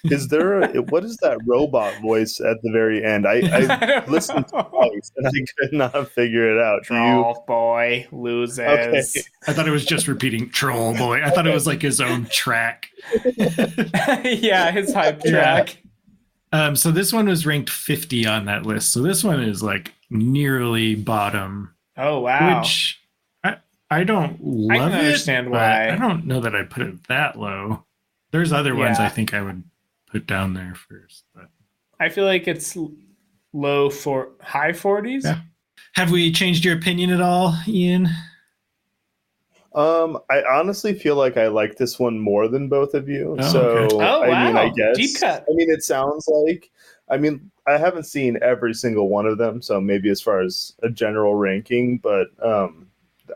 [0.05, 3.27] is there a, what is that robot voice at the very end?
[3.27, 4.63] I, I don't listened know.
[4.63, 6.85] twice and I could not figure it out.
[6.87, 7.01] Do you?
[7.01, 8.61] Troll Boy loses.
[8.61, 9.03] Okay.
[9.49, 11.23] I thought it was just repeating Troll Boy.
[11.25, 12.89] I thought it was like his own track.
[14.25, 15.31] yeah, his hype Yeah.
[15.31, 15.83] track.
[16.53, 18.93] Um, so this one was ranked 50 on that list.
[18.93, 22.61] So this one is like nearly bottom, Oh wow.
[22.61, 23.01] which
[23.43, 23.57] I
[23.91, 25.91] I don't love it, I don't understand but why.
[25.91, 27.85] I don't know that I put it that low.
[28.37, 29.65] There's other ones I think I would
[30.11, 31.25] put down there first.
[31.35, 31.49] But
[31.99, 32.77] I feel like it's
[33.55, 35.25] low for high 40s.
[35.25, 35.41] Yeah.
[35.95, 38.11] have we changed your opinion at all, Ian?
[39.75, 43.37] Um, I honestly feel like I like this one more than both of you.
[43.39, 43.97] Oh, so okay.
[43.97, 44.99] Oh, I mean, I guess.
[44.99, 45.47] Deep cut.
[45.51, 46.71] I mean, it sounds like.
[47.09, 50.75] I mean, I haven't seen every single one of them, so maybe as far as
[50.83, 52.89] a general ranking, but um,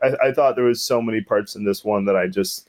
[0.02, 2.68] I, I thought there was so many parts in this one that I just,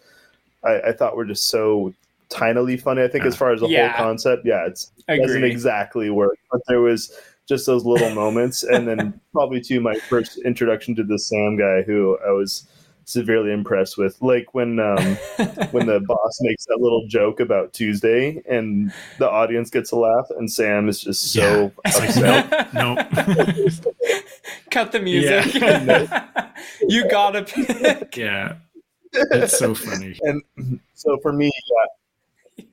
[0.63, 1.93] I, I thought were just so
[2.31, 3.03] tinily funny.
[3.03, 3.89] I think as far as the Yeah.
[3.91, 7.15] whole concept, yeah, it's doesn't exactly work, but there was
[7.47, 11.81] just those little moments, and then probably too my first introduction to the Sam guy,
[11.81, 12.67] who I was
[13.03, 14.97] severely impressed with, like when um,
[15.71, 20.27] when the boss makes that little joke about Tuesday, and the audience gets a laugh,
[20.37, 22.73] and Sam is just so It's like, upset.
[22.73, 23.83] nope, nope.
[24.71, 25.53] Cut the music.
[26.87, 28.15] you gotta pick.
[28.15, 28.53] yeah.
[29.13, 30.17] it's so funny.
[30.23, 31.85] and so for me, yeah,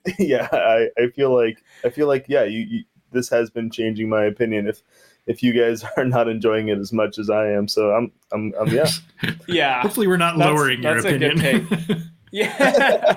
[0.18, 4.08] yeah, I, I feel like I feel like yeah, you, you this has been changing
[4.08, 4.66] my opinion.
[4.68, 4.82] If
[5.26, 8.54] if you guys are not enjoying it as much as I am, so I'm I'm,
[8.60, 8.88] I'm yeah.
[9.48, 9.82] Yeah.
[9.82, 12.10] Hopefully, we're not That's- lowering your that's a good opinion.
[12.30, 13.16] Yeah.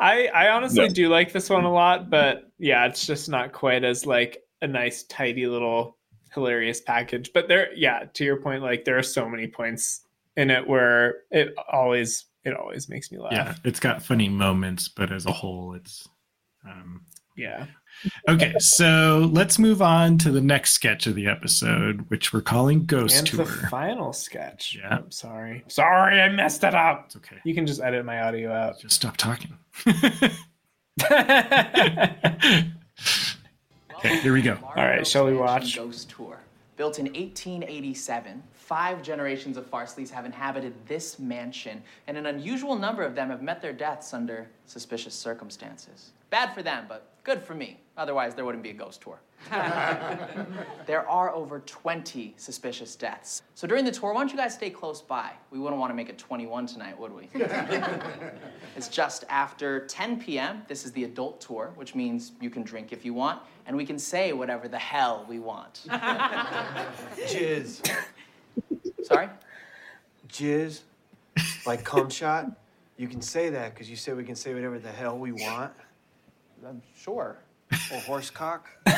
[0.00, 0.92] I I honestly No.
[0.94, 4.66] do like this one a lot, but yeah, it's just not quite as like a
[4.66, 5.96] nice, tidy little
[6.34, 7.30] hilarious package.
[7.32, 10.02] But there, yeah, to your point, like there are so many points
[10.36, 13.32] in it where it always it always makes me laugh.
[13.32, 16.08] yeah, it's got funny moments, but as a whole, it's.
[16.66, 17.02] Um,
[17.36, 17.66] Yeah.
[18.28, 22.84] okay, so let's move on to the next sketch of the episode, which we're calling
[22.84, 23.44] Ghost and Tour.
[23.44, 24.76] the final sketch.
[24.78, 24.96] Yeah.
[24.98, 25.64] I'm sorry.
[25.68, 27.04] Sorry, I messed it up.
[27.06, 27.36] It's okay.
[27.44, 28.78] You can just edit my audio out.
[28.80, 29.56] Just stop talking.
[33.98, 34.56] Okay, here we go.
[34.62, 35.74] All right, shall we watch?
[35.74, 36.38] Ghost Tour.
[36.76, 43.02] Built in 1887, five generations of Farsleys have inhabited this mansion, and an unusual number
[43.02, 46.10] of them have met their deaths under suspicious circumstances.
[46.28, 47.80] Bad for them, but good for me.
[47.96, 49.18] Otherwise, there wouldn't be a ghost tour.
[50.86, 53.42] there are over 20 suspicious deaths.
[53.54, 55.30] So during the tour, why don't you guys stay close by?
[55.50, 57.28] We wouldn't want to make it 21 tonight, would we?
[58.76, 60.62] It's just after 10 p.m.
[60.68, 63.84] This is the adult tour, which means you can drink if you want, and we
[63.84, 65.82] can say whatever the hell we want.
[67.16, 67.90] Jizz.
[69.08, 69.28] Sorry?
[70.28, 70.82] Jizz.
[71.64, 72.50] Like cum shot.
[72.98, 75.72] You can say that because you said we can say whatever the hell we want.
[76.66, 77.38] I'm sure.
[77.90, 78.68] Or horse cock.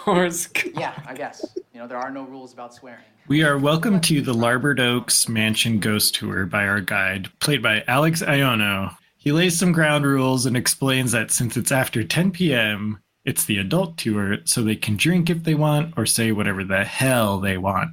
[0.00, 0.48] Horse.
[0.48, 0.66] cock.
[0.74, 1.56] Yeah, I guess.
[1.72, 3.04] You know, there are no rules about swearing.
[3.26, 7.84] We are welcome to the Larbert Oaks Mansion Ghost Tour by our guide, played by
[7.88, 8.94] Alex Iono.
[9.16, 13.56] He lays some ground rules and explains that since it's after 10 p.m., it's the
[13.56, 17.56] adult tour, so they can drink if they want or say whatever the hell they
[17.56, 17.92] want.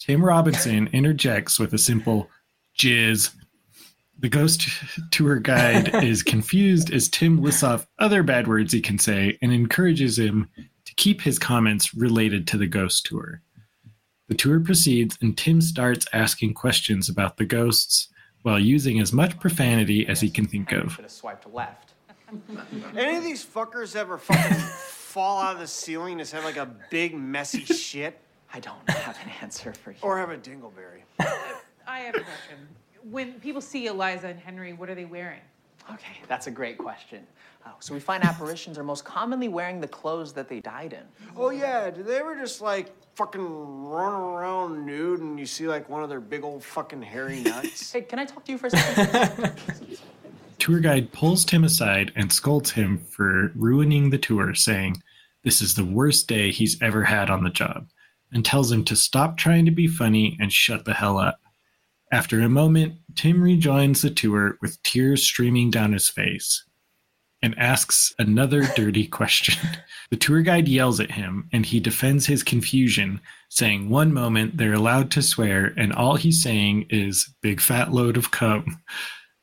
[0.00, 2.28] Tim Robinson interjects with a simple
[2.78, 3.34] jizz.
[4.18, 4.68] The ghost
[5.10, 9.52] tour guide is confused as Tim lists off other bad words he can say and
[9.52, 13.42] encourages him to keep his comments related to the ghost tour.
[14.28, 18.08] The tour proceeds, and Tim starts asking questions about the ghosts
[18.42, 20.92] while using as much profanity as he can think of.
[20.92, 21.92] Should have swiped left.
[22.96, 26.56] Any of these fuckers ever fucking fall out of the ceiling and just have like
[26.56, 28.20] a big messy shit?
[28.52, 29.98] I don't have an answer for you.
[30.02, 31.02] Or have a dingleberry?
[31.86, 32.68] I have a question.
[33.02, 35.40] When people see Eliza and Henry, what are they wearing?
[35.92, 37.26] Okay, that's a great question.
[37.64, 41.02] Uh, so we find apparitions are most commonly wearing the clothes that they died in.
[41.36, 43.42] Oh yeah, did they ever just like fucking
[43.84, 47.92] run around nude and you see like one of their big old fucking hairy nuts?
[47.92, 49.52] Hey, can I talk to you for a second?
[50.58, 55.02] Tour guide pulls Tim aside and scolds him for ruining the tour, saying
[55.42, 57.88] this is the worst day he's ever had on the job,
[58.32, 61.40] and tells him to stop trying to be funny and shut the hell up.
[62.12, 66.64] After a moment, Tim rejoins the tour with tears streaming down his face
[67.42, 69.54] and asks another dirty question.
[70.10, 74.74] The tour guide yells at him and he defends his confusion, saying one moment they're
[74.74, 78.80] allowed to swear and all he's saying is big fat load of cum.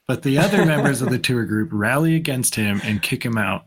[0.07, 3.65] But the other members of the tour group rally against him and kick him out.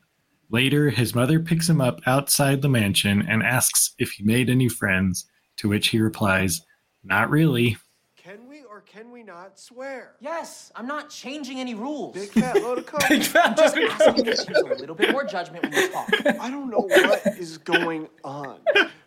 [0.53, 4.69] Later, his mother picks him up outside the mansion and asks if he made any
[4.69, 5.27] friends,
[5.59, 6.61] to which he replies,
[7.05, 7.77] Not really.
[8.17, 10.17] Can we or can we not swear?
[10.21, 12.15] yes, I'm not changing any rules.
[12.15, 13.09] Big fat load of coke.
[13.09, 15.73] Big fat Just load of asking you to use a little bit more judgment when
[15.73, 16.09] you talk.
[16.41, 18.59] I don't know what is going on,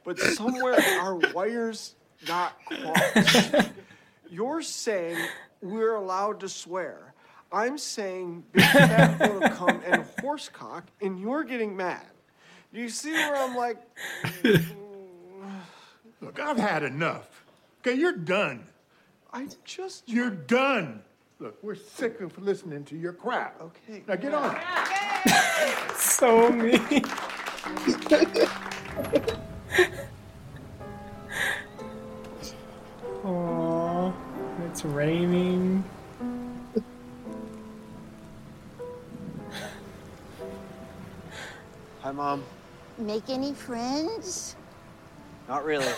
[0.06, 3.70] but somewhere our wires got crossed.
[4.30, 5.18] You're saying
[5.62, 7.12] we're allowed to swear.
[7.54, 12.08] I'm saying big fat load of cum and horsecock, and you're getting mad.
[12.74, 13.78] Do you see where I'm like,
[16.20, 17.45] Look, I've had enough.
[17.82, 18.64] Okay, you're done.
[19.32, 20.10] I just.
[20.10, 21.04] You're done.
[21.39, 23.62] Look, we're sick of listening to your crap.
[23.62, 24.01] Okay.
[24.08, 24.58] Now get on.
[25.95, 26.80] so mean.
[33.24, 34.14] Aww,
[34.70, 35.62] it's raining.
[42.16, 42.43] Mom.
[42.97, 44.55] Make any friends?
[45.47, 45.88] Not really.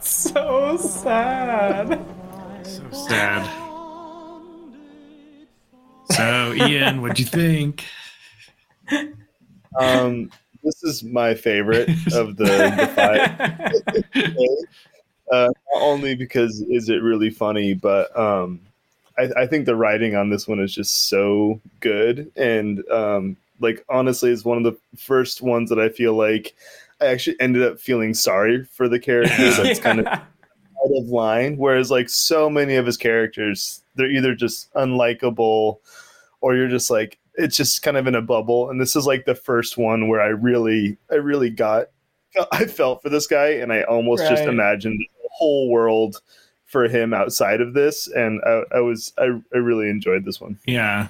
[0.00, 2.04] So sad.
[2.62, 3.44] So sad.
[6.12, 7.84] So, Ian, what'd you think?
[9.78, 10.30] Um,
[10.62, 12.44] this is my favorite of the,
[12.76, 14.24] the five.
[15.32, 18.60] uh, not only because is it really funny, but um,
[19.18, 23.84] I, I think the writing on this one is just so good, and um, like
[23.88, 26.54] honestly, it's one of the first ones that I feel like
[27.00, 30.20] I actually ended up feeling sorry for the character that's kind of out
[30.84, 31.56] of line.
[31.56, 35.78] Whereas like so many of his characters, they're either just unlikable,
[36.40, 38.70] or you're just like it's just kind of in a bubble.
[38.70, 41.88] And this is like the first one where I really, I really got,
[42.52, 46.20] I felt for this guy, and I almost just imagined the whole world
[46.66, 50.58] for him outside of this, and I, I was, I, I really enjoyed this one.
[50.66, 51.08] Yeah.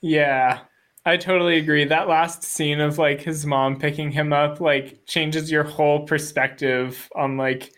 [0.00, 0.60] Yeah,
[1.06, 1.84] I totally agree.
[1.84, 7.08] That last scene of like his mom picking him up like changes your whole perspective
[7.16, 7.72] on like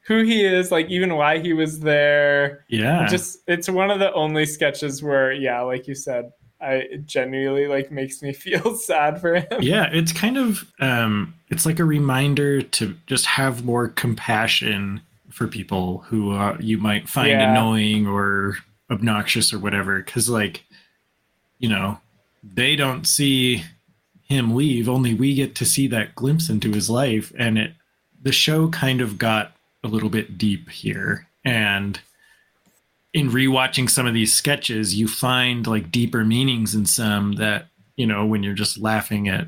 [0.00, 2.64] who he is, like even why he was there.
[2.68, 3.06] Yeah.
[3.06, 7.68] Just it's one of the only sketches where yeah, like you said, I it genuinely
[7.68, 9.62] like makes me feel sad for him.
[9.62, 15.00] yeah it's kind of um it's like a reminder to just have more compassion
[15.32, 17.50] for people who uh, you might find Yeah.
[17.52, 18.56] annoying or
[18.90, 20.64] obnoxious or whatever because like
[21.58, 21.98] you know
[22.42, 23.62] they don't see
[24.28, 27.72] him leave only we get to see that glimpse into his life and it
[28.22, 29.52] the show kind of got
[29.84, 32.00] a little bit deep here and
[33.14, 37.66] in rewatching some of these sketches you find like deeper meanings in some that
[37.96, 39.46] you know when you're just laughing at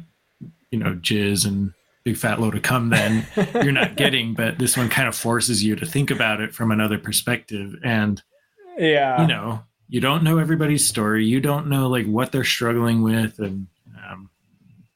[0.70, 1.72] you know jizz and
[2.04, 5.64] big fat load of cum then you're not getting but this one kind of forces
[5.64, 8.22] you to think about it from another perspective and
[8.78, 9.22] Yeah.
[9.22, 13.38] you know you don't know everybody's story you don't know like what they're struggling with
[13.38, 13.66] and
[14.10, 14.28] um,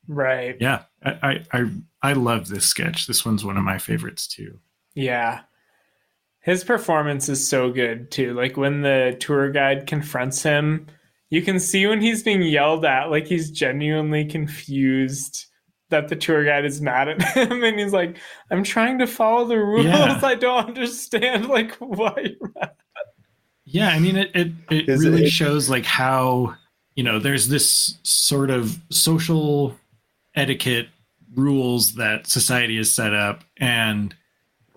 [0.06, 0.56] Right.
[0.60, 1.70] yeah I, I i
[2.02, 4.58] i love this sketch this one's one of my favorites too
[4.94, 5.40] Yeah.
[6.40, 8.32] His performance is so good too.
[8.32, 10.86] Like when the tour guide confronts him,
[11.28, 15.44] you can see when he's being yelled at, like he's genuinely confused
[15.90, 18.16] that the tour guide is mad at him and he's like,
[18.50, 19.86] I'm trying to follow the rules.
[19.86, 20.20] Yeah.
[20.22, 22.34] I don't understand like why.
[23.64, 26.54] Yeah, I mean it it, it Is really it- shows like how,
[26.94, 29.74] you know, there's this sort of social
[30.34, 30.88] etiquette
[31.34, 34.14] rules that society has set up and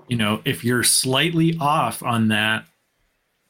[0.08, 2.66] you know, if you're slightly off on that,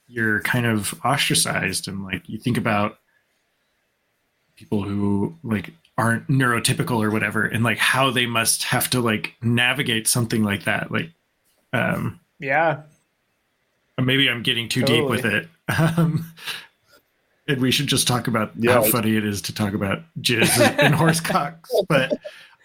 [0.08, 3.00] you're kind of ostracized and like you think about
[4.56, 9.36] people who like aren't neurotypical or whatever and like how they must have to like
[9.42, 11.10] navigate something like that like
[11.74, 12.82] um Yeah.
[14.00, 15.48] maybe I'm getting too deep with it.
[15.78, 16.26] Um,
[17.48, 20.60] and we should just talk about Yeah, how funny it is to talk about jizz
[20.60, 21.70] and, and horse cocks.
[21.88, 22.14] But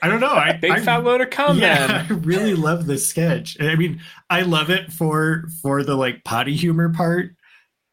[0.03, 0.33] I don't know.
[0.33, 2.07] I Big I, fat load of cum yeah.
[2.11, 3.57] I really love this sketch.
[3.61, 4.01] I mean,
[4.31, 7.35] I love it for for the like potty humor part,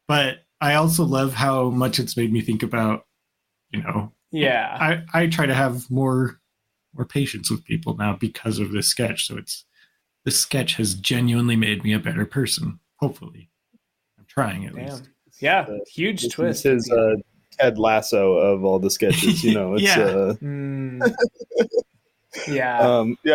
[0.08, 3.06] but I also love how much it's made me think about,
[3.70, 4.76] you know, Yeah.
[4.80, 6.40] I I try to have more
[6.94, 9.26] more patience with people now because of this sketch.
[9.26, 9.64] So it's
[10.24, 12.78] this sketch has genuinely made me a better person.
[12.96, 13.50] Hopefully,
[14.18, 14.84] I'm trying at Damn.
[14.86, 15.08] least.
[15.40, 15.66] Yeah.
[15.92, 16.66] Huge This twist.
[16.66, 17.14] is his uh,
[17.58, 19.42] Ted Lasso of all the sketches.
[19.44, 20.02] You know, it's Yeah.
[20.04, 21.14] uh, Mm.
[22.48, 22.78] yeah.
[22.80, 23.34] um, yeah.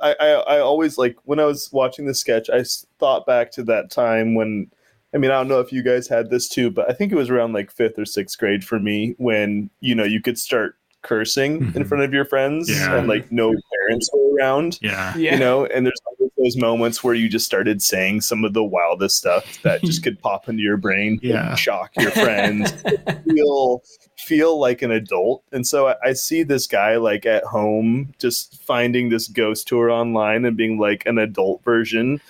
[0.00, 2.64] I, I I always like when I was watching the sketch, I
[2.98, 4.70] thought back to that time when.
[5.14, 7.16] I mean, I don't know if you guys had this too, but I think it
[7.16, 10.76] was around like fifth or sixth grade for me when you know you could start
[11.02, 11.88] cursing in Mhm.
[11.88, 12.96] front of your friends Yeah.
[12.98, 13.54] and like no
[13.88, 14.78] parents were around.
[14.82, 15.16] Yeah.
[15.16, 15.32] yeah.
[15.34, 18.62] you know and there's always those moments where you just started saying some of the
[18.62, 21.50] wildest stuff that just could pop into your brain Yeah.
[21.50, 22.70] and shock your friends
[23.26, 23.82] feel
[24.18, 28.62] feel like an adult and so I, I see this guy like at home just
[28.64, 32.20] finding this ghost tour online and being like an adult version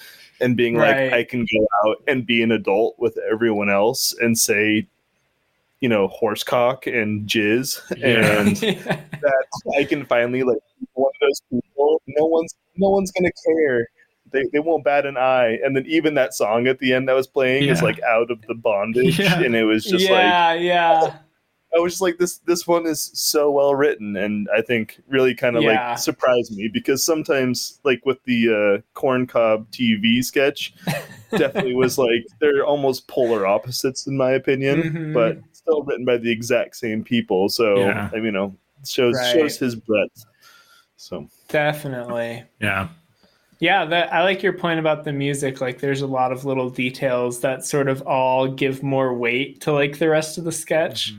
[0.40, 1.04] and being Right.
[1.04, 4.86] like i can go out and be an adult with everyone else and say
[5.80, 8.40] you know horsecock and jizz Yeah.
[8.40, 8.56] and
[9.22, 9.46] that
[9.78, 10.58] I can finally like
[10.94, 12.02] one of those people.
[12.08, 13.88] No one's no one's gonna care
[14.32, 15.58] they, they won't bat an eye.
[15.64, 18.40] And then even that song at the end that was playing is like out of
[18.46, 19.40] the bondage, Yeah.
[19.42, 21.16] and it was just like yeah, yeah.
[21.76, 25.34] I was just like this this one is so well written and I think really
[25.34, 25.90] kind of Yeah.
[25.90, 28.48] like surprised me because sometimes like with the
[28.78, 30.74] uh corn cob TV sketch
[31.30, 35.14] definitely was like they're almost polar opposites in my opinion Mhm.
[35.14, 38.10] but still written by the exact same people so Yeah.
[38.12, 38.56] I mean, you know
[38.86, 39.32] shows Right.
[39.32, 40.24] shows his breadth
[40.96, 42.44] so Definitely.
[42.60, 42.88] Yeah.
[43.58, 45.60] Yeah, that I like your point about the music.
[45.60, 49.72] Like there's a lot of little details that sort of all give more weight to
[49.72, 51.12] like the rest of the sketch.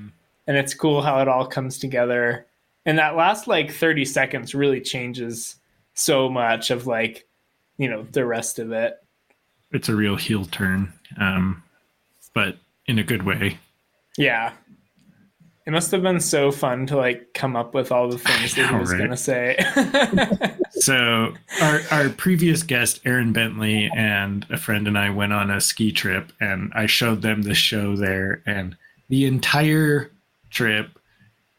[0.48, 2.48] And it's cool how it all comes together.
[2.86, 5.56] And that last like 30 seconds really changes
[5.94, 7.28] so much of like,
[7.78, 8.98] you know, the rest of it.
[9.72, 11.64] It's a real heel turn, um,
[12.34, 13.58] but in a good way.
[14.18, 14.54] Yeah.
[15.66, 18.70] It must have been so fun to like come up with all the things that
[18.70, 19.00] he was right?
[19.00, 19.58] gonna say.
[20.82, 25.62] So our our previous guest, Aaron Bentley, and a friend and I went on a
[25.62, 28.76] ski trip, and I showed them the show there, and
[29.08, 30.12] the entire
[30.52, 31.00] trip,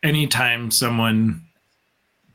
[0.02, 1.42] anytime someone,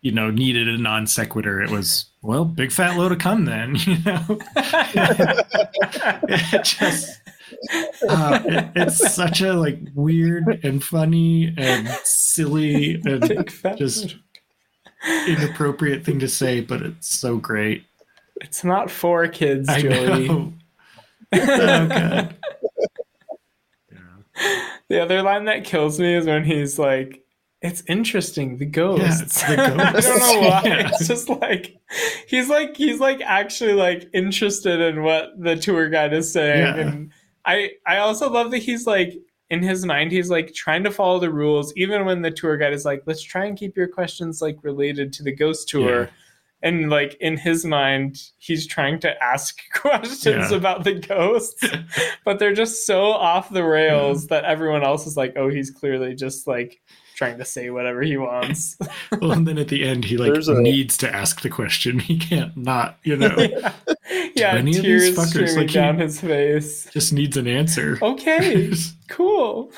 [0.01, 3.75] you know, needed a non sequitur, it was well, big fat load of cum then,
[3.85, 4.39] you know.
[6.29, 7.19] it just.
[8.09, 14.17] Uh, it- it's such a like weird and funny and silly and just
[15.27, 17.83] inappropriate thing to say, but it's so great.
[18.41, 20.29] it's not for kids, Joey.
[21.33, 22.35] oh god.
[24.89, 27.23] The other line that kills me is when he's like,
[27.61, 30.61] "It's interesting, the ghosts." it's the I don't know why.
[30.65, 30.87] Yeah.
[30.89, 31.75] It's just like
[32.27, 36.75] he's like he's like actually like interested in what the tour guide is saying, Yeah.
[36.77, 37.11] and
[37.45, 39.13] I I also love that he's like
[39.49, 42.73] in his mind he's like trying to follow the rules, even when the tour guide
[42.73, 46.09] is like, "Let's try and keep your questions like related to the ghost tour."
[46.61, 46.69] Yeah.
[46.69, 50.57] And like in his mind, he's trying to ask questions Yeah.
[50.57, 51.63] about the ghosts,
[52.25, 56.15] but they're just so off the rails that everyone else is like, "Oh, he's clearly
[56.15, 56.79] just like
[57.15, 58.77] trying to say whatever he wants."
[59.21, 61.97] Well, and then at the end, he like There's a- needs to ask the question.
[61.99, 63.35] He can't not, you know.
[64.35, 66.89] yeah, any of tears these fuckers, streaming like, down his face.
[66.91, 67.97] Just needs an answer.
[68.01, 68.73] Okay,
[69.09, 69.71] cool.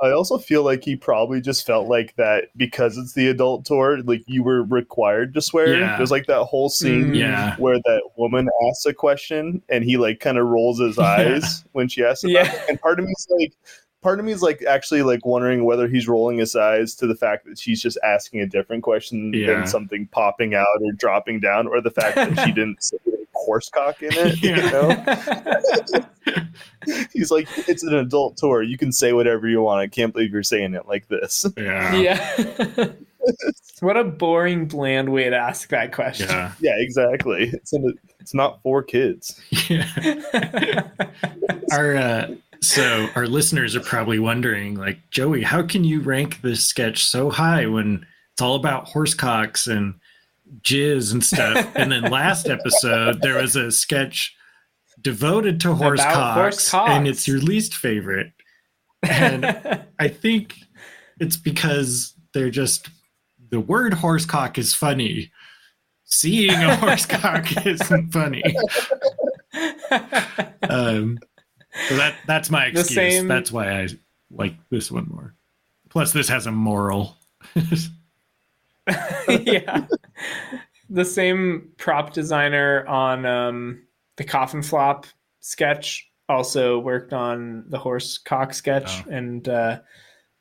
[0.00, 4.02] I also feel like he probably just felt like that because it's the adult tour,
[4.02, 5.78] like you were required to swear.
[5.78, 5.96] Yeah.
[5.96, 7.16] There's like that whole scene Mm.
[7.18, 7.56] Yeah.
[7.56, 11.88] where that woman asks a question and he like kind of rolls his eyes when
[11.88, 12.52] she asks about Yeah.
[12.52, 12.60] it.
[12.68, 13.54] And part of me's like
[14.02, 17.16] part of me is like actually like wondering whether he's rolling his eyes to the
[17.16, 19.46] fact that she's just asking a different question Yeah.
[19.46, 22.98] than something popping out or dropping down, or the fact that she didn't say
[23.46, 24.42] horsecock in it.
[24.42, 26.06] You know?
[27.12, 28.62] He's like, it's an adult tour.
[28.62, 29.80] You can say whatever you want.
[29.80, 31.46] I can't believe you're saying it like this.
[31.56, 31.94] Yeah.
[31.96, 32.86] yeah.
[33.80, 36.28] what a boring, bland way to ask that question.
[36.28, 36.52] Yeah.
[36.60, 37.50] Yeah, exactly.
[37.52, 39.40] It's an, it's not for kids.
[39.68, 40.88] Yeah.
[41.72, 46.64] our uh, so our listeners are probably wondering, like, Joey, how can you rank this
[46.64, 49.94] sketch so high when it's all about horsecocks and
[50.62, 51.66] jizz and stuff?
[51.76, 54.34] and then last episode there was a sketch
[55.00, 56.88] devoted to About horsecocks, horsecocks.
[56.90, 58.32] and it's your least favorite.
[59.02, 59.44] And
[59.98, 60.56] I think
[61.20, 62.88] it's because they're just
[63.50, 65.30] the word horsecock is funny.
[66.04, 68.42] Seeing a horsecock isn't funny.
[70.68, 71.18] Um,
[71.88, 72.94] so that that's my excuse.
[72.94, 73.88] same- That's why I
[74.30, 75.34] like this one more.
[75.90, 77.16] Plus, this has a moral.
[79.28, 79.86] yeah.
[80.90, 83.82] The same prop designer on um,
[84.16, 85.06] the coffin flop
[85.40, 89.10] sketch also worked on the horse cock sketch, Oh.
[89.10, 89.80] and uh,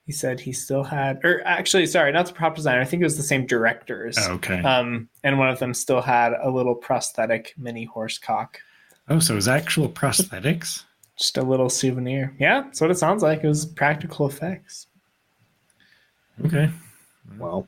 [0.06, 2.82] he said he still had, or actually, sorry, not the prop designer.
[2.82, 4.18] I think it was the same directors.
[4.20, 4.60] Oh, okay.
[4.62, 8.60] Um, and one of them still had a little prosthetic mini horse cock,
[9.10, 10.84] oh, so it's actual prosthetics.
[11.18, 12.36] just a little souvenir.
[12.40, 13.44] Yeah, that's what it sounds like.
[13.44, 14.88] It was practical effects.
[16.46, 16.70] Okay.
[17.38, 17.68] Wow.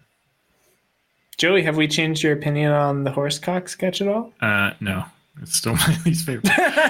[1.37, 4.33] Joey, have we changed your opinion on the horse cock sketch at all?
[4.41, 5.05] Uh, no,
[5.41, 6.43] it's still my least favorite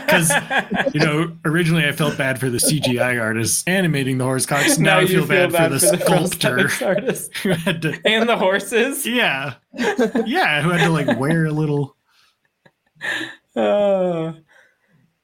[0.05, 0.31] because
[0.93, 4.79] you know originally I felt bad for the CGI artist animating the horse horsecocks.
[4.79, 7.99] Now, I you feel, bad, for the sculptor prosthetics artist who had to.
[8.05, 9.05] and the horses.
[9.05, 9.55] Yeah,
[10.25, 11.95] yeah, who had to like wear a little
[13.55, 14.33] Uh,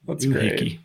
[0.08, 0.60] that's great.
[0.60, 0.80] doohickey.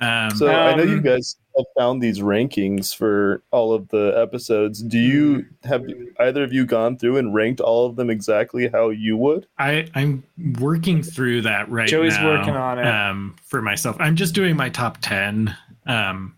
[0.00, 4.14] Um, So I know you Um, guys have found these rankings for all of the
[4.16, 4.82] episodes.
[4.82, 5.84] Do you have
[6.20, 9.46] either of you gone through and ranked all of them exactly how you would?
[9.58, 10.22] I I'm
[10.60, 12.22] working through that right Joey's now.
[12.22, 12.86] Joey's working on it.
[12.86, 13.96] um, for myself.
[14.00, 15.56] I'm just doing my top ten.
[15.86, 16.34] Um,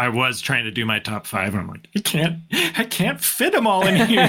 [0.00, 3.52] I was trying to do my top five, I'm like, I can't, I can't fit
[3.52, 4.28] them all in here.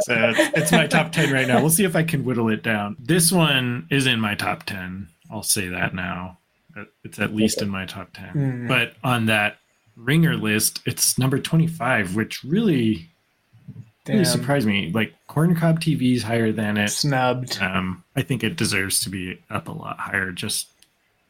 [0.00, 1.60] so it's, it's my top 10 right now.
[1.60, 2.96] We'll see if I can whittle it down.
[2.98, 5.06] This one is in my top 10.
[5.30, 6.39] I'll say that now.
[7.04, 8.28] It's at least in my top 10.
[8.34, 8.68] Mm.
[8.68, 9.58] But on that
[9.96, 13.08] ringer list, it's number 25, which really,
[14.08, 14.90] really surprised me.
[14.92, 16.88] Like Corn Cob TV is higher than it.
[16.88, 17.58] Snubbed.
[17.60, 20.68] Um, I think it deserves to be up a lot higher just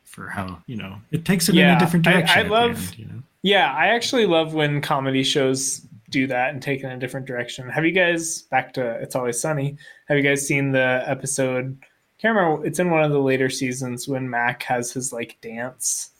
[0.04, 2.38] for how, you know, it takes it in a different I- direction.
[2.38, 3.22] I the love- end, you know?
[3.42, 5.80] Yeah, I actually love when comedy shows
[6.10, 7.68] do that and take it in a different direction.
[7.70, 9.76] Have you guys back to It's Always Sunny?
[10.08, 11.78] Have you guys seen the episode?
[12.20, 12.66] Can't remember.
[12.66, 16.10] It's in one of the later seasons when Mac has his like dance.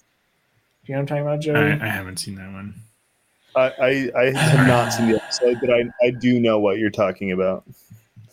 [0.84, 1.80] Do you know what I'm talking about, Joey?
[1.80, 2.74] I, I haven't seen that one.
[3.54, 6.88] I, I, I have not seen the episode, but I, I do know what you're
[6.90, 7.64] talking about.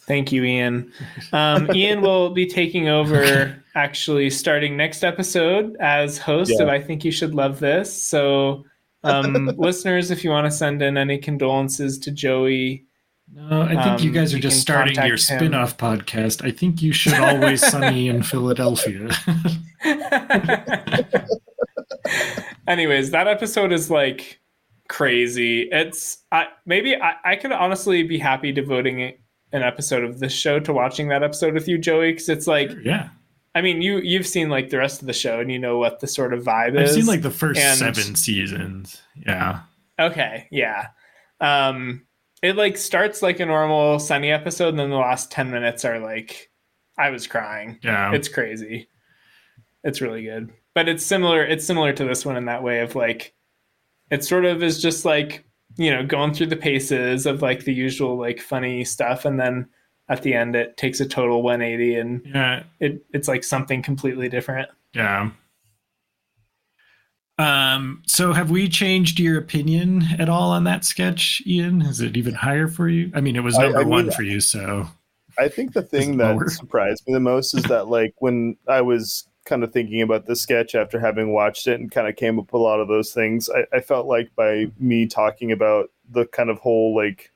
[0.02, 0.94] Thank you, Ian.
[1.34, 6.64] Um, Ian will be taking over actually starting next episode as host Yeah.
[6.64, 8.02] of I Think You Should Love This.
[8.02, 8.64] So,
[9.04, 12.86] um, listeners, if you want to send in any condolences to Joey,
[13.34, 16.44] No, I think you Um, guys are you just starting your spin off podcast.
[16.46, 19.10] I think you should always sunny in Philadelphia.
[22.68, 24.40] Anyways, that episode is like
[24.90, 25.70] crazy.
[25.72, 29.02] It's I maybe I, I could honestly be happy devoting
[29.54, 32.72] an episode of this show to watching that episode with you, Joey, because it's like
[32.84, 33.10] yeah.
[33.56, 36.00] I mean, you you've seen like the rest of the show and you know what
[36.00, 36.96] the sort of vibe I've is.
[36.96, 39.02] seen like the first And- seven seasons.
[39.16, 39.62] Yeah.
[40.00, 40.88] Okay, yeah.
[41.42, 42.04] Um
[42.44, 46.00] it like starts like a normal sunny episode and then the last 10 minutes are
[46.00, 46.50] like
[46.98, 47.80] I was crying.
[47.84, 48.14] Yeah.
[48.14, 48.90] It's crazy.
[49.84, 50.52] It's really good.
[50.76, 53.34] But it's similar it's similar to this one in that way of like
[54.12, 55.44] it sort of is just like,
[55.78, 59.68] you know, going through the paces of like the usual like funny stuff and then
[60.10, 62.64] at the end it takes a total 180 and Yeah.
[62.80, 64.70] it it's like something completely different.
[64.94, 65.32] Yeah.
[67.40, 71.84] Um, so have we changed your opinion at all on that sketch, Ian?
[71.84, 73.12] Is it even higher for you?
[73.14, 74.88] I mean, it was number I mean, one for you, so
[75.38, 76.50] I think the thing that lower?
[76.50, 80.36] surprised me the most is that like when I was kind of thinking about the
[80.36, 83.14] sketch after having watched it and kind of came up with a lot of those
[83.14, 87.32] things, I, I felt like by me talking about the kind of whole like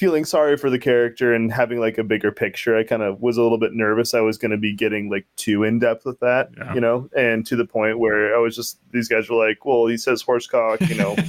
[0.00, 3.36] feeling sorry for the character and having like a bigger picture, I kind of was
[3.36, 6.18] a little bit nervous I was going to be getting like too in depth with
[6.20, 6.72] that, Yeah.
[6.74, 9.86] you know, and to the point where I was just these guys were like, well,
[9.86, 11.16] he says horse cock, you know.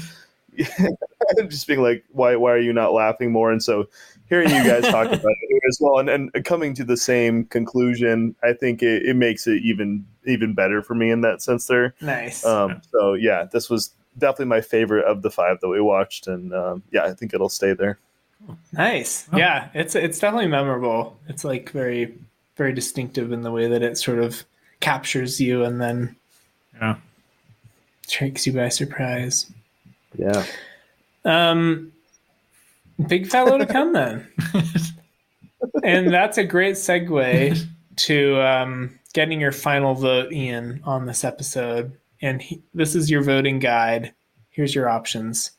[1.47, 3.51] just being like, why why are you not laughing more?
[3.51, 3.87] And so
[4.27, 8.35] hearing you guys talk about it as well, and, and coming to the same conclusion,
[8.43, 11.67] I think it, it makes it even even better for me in that sense.
[11.67, 12.45] There, Nice.
[12.45, 16.53] um, so yeah, this was definitely my favorite of the five that we watched, and
[16.53, 17.97] um, yeah, I think it'll stay there.
[18.73, 19.27] Nice.
[19.35, 21.17] Yeah, it's it's definitely memorable.
[21.27, 22.17] It's like very
[22.57, 24.43] very distinctive in the way that it sort of
[24.79, 26.15] captures you and then
[26.79, 26.95] yeah.
[28.07, 29.51] takes you by surprise.
[30.17, 30.45] Yeah.
[31.25, 31.91] Um
[33.07, 34.27] big fellow to come then.
[35.83, 37.65] and that's a great segue
[37.97, 41.91] to um, getting your final vote, Ian, on this episode.
[42.21, 44.13] And he, this is your voting guide.
[44.49, 45.51] Here's your options.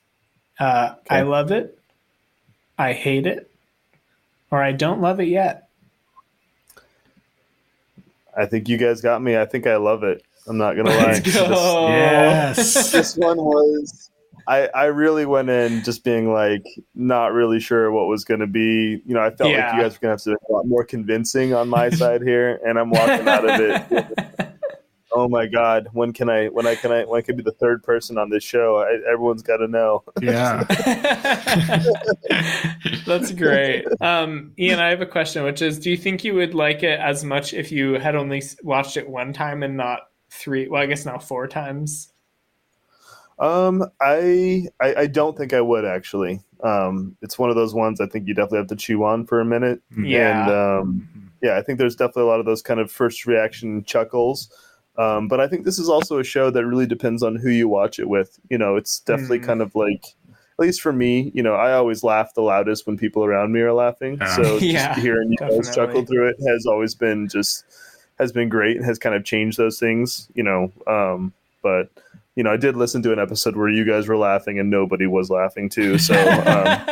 [0.59, 1.78] Uh, I love it.
[2.82, 3.48] I hate it.
[4.50, 5.68] Or I don't love it yet.
[8.36, 9.36] I think you guys got me.
[9.36, 10.22] I think I love it.
[10.46, 11.12] I'm not gonna lie.
[11.12, 11.88] Let's go.
[11.88, 12.92] Yes.
[12.92, 14.10] this one was
[14.46, 16.64] I, I really went in just being like
[16.94, 19.00] not really sure what was going to be.
[19.06, 20.66] You know, I felt like you guys were going to have to be a lot
[20.66, 24.51] more convincing on my side here, and I'm walking out of it.
[25.14, 26.48] oh my god, when can I?
[26.48, 27.05] When I can I?
[27.05, 28.78] When I could be the third person on this show?
[28.78, 30.02] I, everyone's got to know.
[30.20, 30.64] Yeah.
[33.06, 33.86] That's great.
[34.01, 37.01] Um, Ian, I have a question, which is do you think you would like it
[37.01, 40.68] as much if you had only watched it one time and not three?
[40.68, 42.12] Well, I guess now four times.
[43.39, 46.40] Um, I, I I don't think I would actually.
[46.62, 49.40] Um, it's one of those ones I think you definitely have to chew on for
[49.40, 49.80] a minute.
[49.97, 50.43] Yeah.
[50.43, 53.82] And um, yeah, I think there's definitely a lot of those kind of first reaction
[53.84, 54.48] chuckles.
[54.98, 57.69] Um, but I think this is also a show that really depends on who you
[57.69, 58.39] watch it with.
[58.51, 59.44] You know, it's definitely Mm.
[59.44, 62.98] kind of like, at least for me, you know, I always laugh the loudest when
[62.98, 64.19] people around me are laughing.
[64.20, 64.36] Yeah.
[64.36, 67.64] So Yeah, just hearing you guys chuckle through it has always been just
[68.19, 70.28] has been great and has kind of changed those things.
[70.35, 71.32] You know, um,
[71.62, 71.89] but
[72.36, 75.06] you know, I did listen to an episode where you guys were laughing and nobody
[75.06, 75.98] was laughing too.
[75.98, 76.66] So um,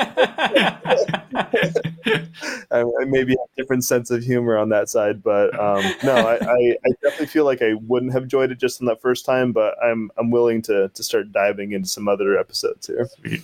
[2.73, 6.15] I, I maybe have a different sense of humor on that side, but um, no,
[6.15, 9.25] I, I, I definitely feel like I wouldn't have enjoyed it just on that first
[9.27, 9.53] time.
[9.53, 13.09] But I'm I'm willing to to start diving into some other episodes here.
[13.21, 13.43] Sweet.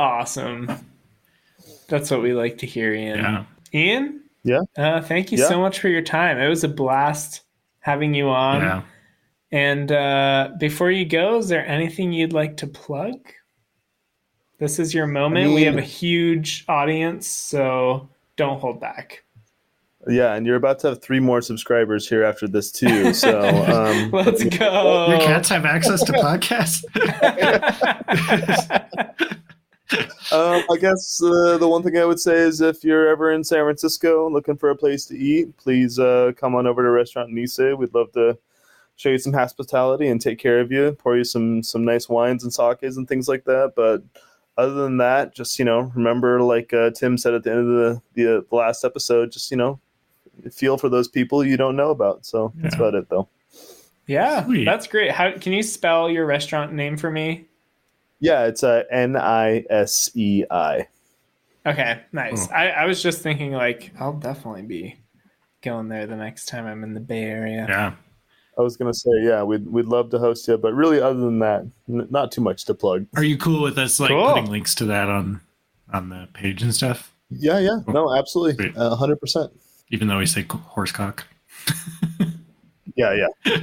[0.00, 0.70] awesome.
[1.88, 3.18] That's what we like to hear, Ian.
[3.18, 3.44] Yeah.
[3.74, 4.60] Ian, Yeah.
[4.78, 5.48] uh, thank you Yeah.
[5.48, 6.38] so much for your time.
[6.38, 7.42] It was a blast
[7.80, 8.60] having you on.
[8.62, 8.82] Yeah.
[9.52, 13.20] And uh, before you go, is there anything you'd like to plug?
[14.58, 15.50] This is your moment.
[15.50, 19.22] we mean- have a huge audience, so don't hold back.
[20.06, 23.14] Yeah, and you're about to have three more subscribers here after this too.
[23.14, 25.08] So um, Let's go.
[25.08, 26.84] Your cats have access to podcasts.
[30.32, 33.44] um, I guess uh, the one thing I would say is if you're ever in
[33.44, 37.30] San Francisco looking for a place to eat, please uh, come on over to Restaurant
[37.30, 37.76] Nisei.
[37.76, 38.36] We'd love to
[38.96, 42.42] show you some hospitality and take care of you, pour you some some nice wines
[42.44, 43.72] and sakes and things like that.
[43.74, 44.02] But
[44.56, 47.66] other than that, just you know, remember like uh, Tim said at the end of
[47.66, 49.80] the, the uh, the last episode, just you know,
[50.52, 52.24] feel for those people you don't know about.
[52.24, 53.28] So that's about it, though.
[54.06, 54.64] Yeah, Sweet.
[54.64, 55.10] that's great.
[55.10, 57.46] How can you spell your restaurant name for me?
[58.20, 60.88] Yeah, it's uh, N I S E I.
[61.66, 62.46] Okay, nice.
[62.48, 62.54] Oh.
[62.54, 64.96] I, I was just thinking like I'll definitely be
[65.62, 67.66] going there the next time I'm in the Bay Area.
[67.68, 67.94] yeah.
[68.58, 71.38] I was gonna say, yeah, we'd we'd love to host you, but really, other than
[71.40, 73.06] that, n- not too much to plug.
[73.16, 74.28] Are you cool with us like Cool.
[74.32, 75.40] putting links to that on
[75.92, 77.14] on the page and stuff?
[77.30, 79.52] Yeah, yeah, no, absolutely, a uh, hundred percent.
[79.90, 81.20] Even though we say co- horsecock.
[82.96, 83.12] Yeah,
[83.46, 83.56] yeah.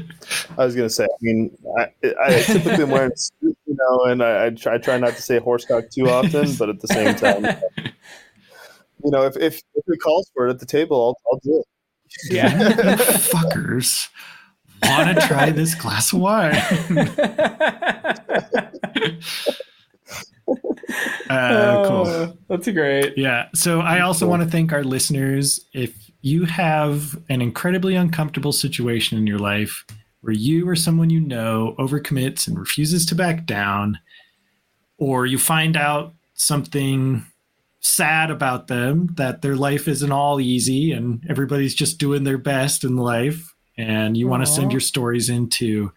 [0.57, 1.05] I was gonna say.
[1.05, 1.87] I mean, I,
[2.21, 5.21] I typically am wearing a suit, you know, and I, I try try not to
[5.21, 7.45] say horsecock too often, but at the same time,
[9.03, 11.59] you know, if if, if it calls for it at the table, I'll, I'll do
[11.59, 12.33] it.
[12.33, 12.59] Yeah.
[12.61, 14.09] You fuckers
[14.83, 16.55] want to try this glass of wine?
[21.29, 22.07] uh, cool.
[22.07, 23.17] Oh, That's great.
[23.17, 23.47] Yeah.
[23.53, 25.65] So I also want to thank our listeners.
[25.73, 29.85] If you have an incredibly uncomfortable situation in your life
[30.21, 33.99] where you or someone you know overcommits and refuses to back down,
[34.97, 37.25] or you find out something
[37.79, 42.83] sad about them, that their life isn't all easy and everybody's just doing their best
[42.83, 45.91] in life, and you want to send your stories into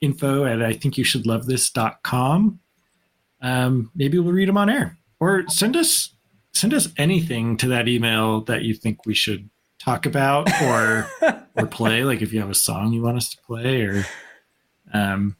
[0.00, 2.60] info at I think you should love this.com
[3.40, 4.96] um, maybe we'll read them on air.
[5.20, 6.14] Or send us
[6.52, 11.06] send us anything to that email that you think we should talk about or
[11.56, 14.06] or play like if you have a song you want us to play or
[14.94, 15.36] um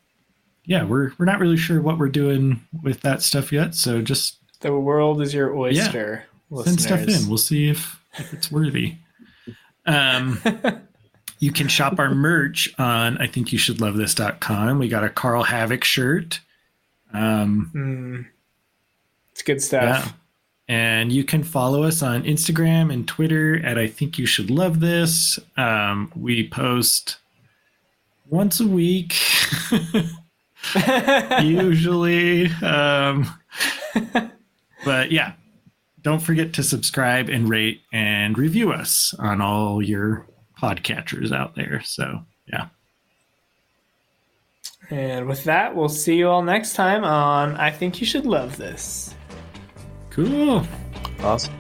[0.67, 4.39] yeah we're we're not really sure what we're doing with that stuff yet so just
[4.61, 6.25] The world is your oyster.
[6.65, 7.29] send stuff in.
[7.29, 8.97] we'll see if if it's worthy.
[9.87, 10.41] Um
[11.41, 15.09] you can shop our merch on i think you should love this.com we got a
[15.11, 16.41] Karl Havoc shirt
[17.13, 18.27] um Mm.
[19.33, 19.83] It's good stuff.
[20.07, 20.13] yeah.
[20.69, 24.79] And you can follow us on Instagram and Twitter at I think you should love
[24.81, 25.39] this.
[25.57, 27.17] Um, we post
[28.31, 29.15] once a week,
[31.43, 32.47] usually.
[32.63, 33.27] Um,
[34.85, 35.33] but yeah,
[36.03, 40.27] don't forget to subscribe and rate and review us on all your
[40.65, 41.83] podcatchers out there.
[41.85, 42.69] So yeah.
[44.91, 48.57] And with that, we'll see you all next time on I Think You Should Love
[48.57, 49.15] This.
[50.11, 50.67] Cool.
[51.21, 51.55] Awesome.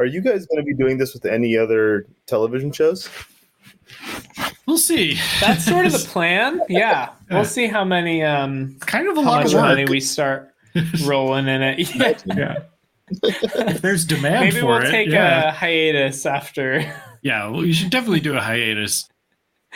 [0.00, 3.10] Are you guys going to be doing this with any other television shows?
[4.66, 5.18] We'll see.
[5.42, 6.62] That's sort of the plan.
[6.70, 7.10] Yeah.
[7.30, 10.54] We'll see how many um kind of a lot of money we start
[11.04, 11.94] rolling in it.
[11.94, 12.18] Yeah.
[12.24, 12.56] Yeah.
[13.10, 15.48] if there's demand Maybe for we'll it, take yeah.
[15.48, 16.80] a hiatus after.
[17.20, 19.06] Yeah, well, you should definitely do a hiatus.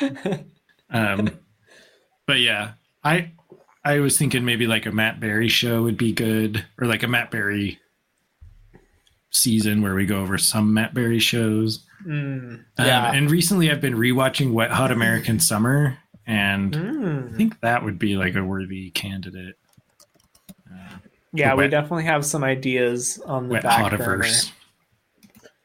[0.90, 1.38] um,
[2.26, 2.72] but yeah,
[3.02, 3.32] I
[3.84, 7.09] I was thinking maybe like a Matt Berry show would be good, or like a
[7.09, 7.78] Matt Berry
[9.35, 11.85] season where we go over some Matt Berry shows.
[12.06, 13.12] Mm, Um, yeah.
[13.12, 17.36] and recently, I've been rewatching Wet Hot American Summer, and I Mm.
[17.36, 19.56] think that would be like a worthy candidate.
[21.36, 24.23] Yeah, we definitely have some ideas on the Wet back burner.
[24.23, 24.52] Hotiverse.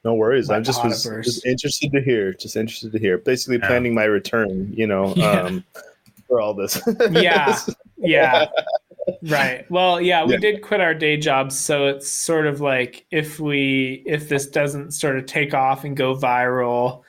[0.04, 0.50] No worries.
[0.50, 1.24] I Wet just was Hotiverse.
[1.26, 2.34] just interested to hear.
[2.34, 3.20] Just interested to hear.
[3.20, 3.68] Basically, Yeah.
[3.68, 4.74] planning my return.
[4.74, 5.42] You know, Yeah.
[5.44, 5.64] um,
[6.28, 6.82] for all this.
[7.12, 7.56] Yeah.
[8.02, 8.46] Yeah.
[9.22, 9.70] Right.
[9.70, 10.40] Well, yeah, we Yeah.
[10.40, 14.92] did quit our day jobs, so it's sort of like if we if this doesn't
[14.92, 17.04] sort of take off and go viral,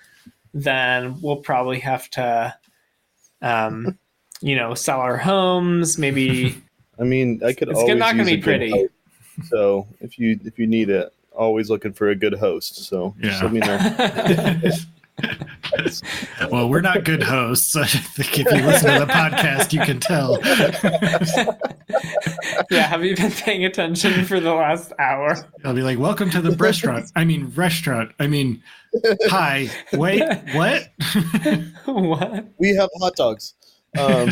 [0.53, 2.55] then we'll probably have to
[3.43, 3.99] um
[4.43, 6.57] you know, sell our homes, maybe
[6.99, 8.71] I mean, I could It's always not gonna be pretty.
[8.71, 8.93] host.
[9.51, 12.85] So if you if you need it, always looking for a good host.
[12.85, 13.79] So just let me know.
[16.51, 17.77] well, we're not good hosts.
[17.77, 20.39] I think if you listen to the podcast, you can tell.
[22.71, 25.37] Yeah, have you been paying attention for the last hour?
[25.65, 28.13] I'll be like, "Welcome to the restaurant." I mean, restaurant.
[28.21, 28.63] I mean,
[29.23, 29.69] hi.
[29.93, 30.23] Wait,
[30.55, 30.93] what?
[31.87, 32.45] what?
[32.59, 33.55] we have hot dogs.
[33.99, 34.31] Um,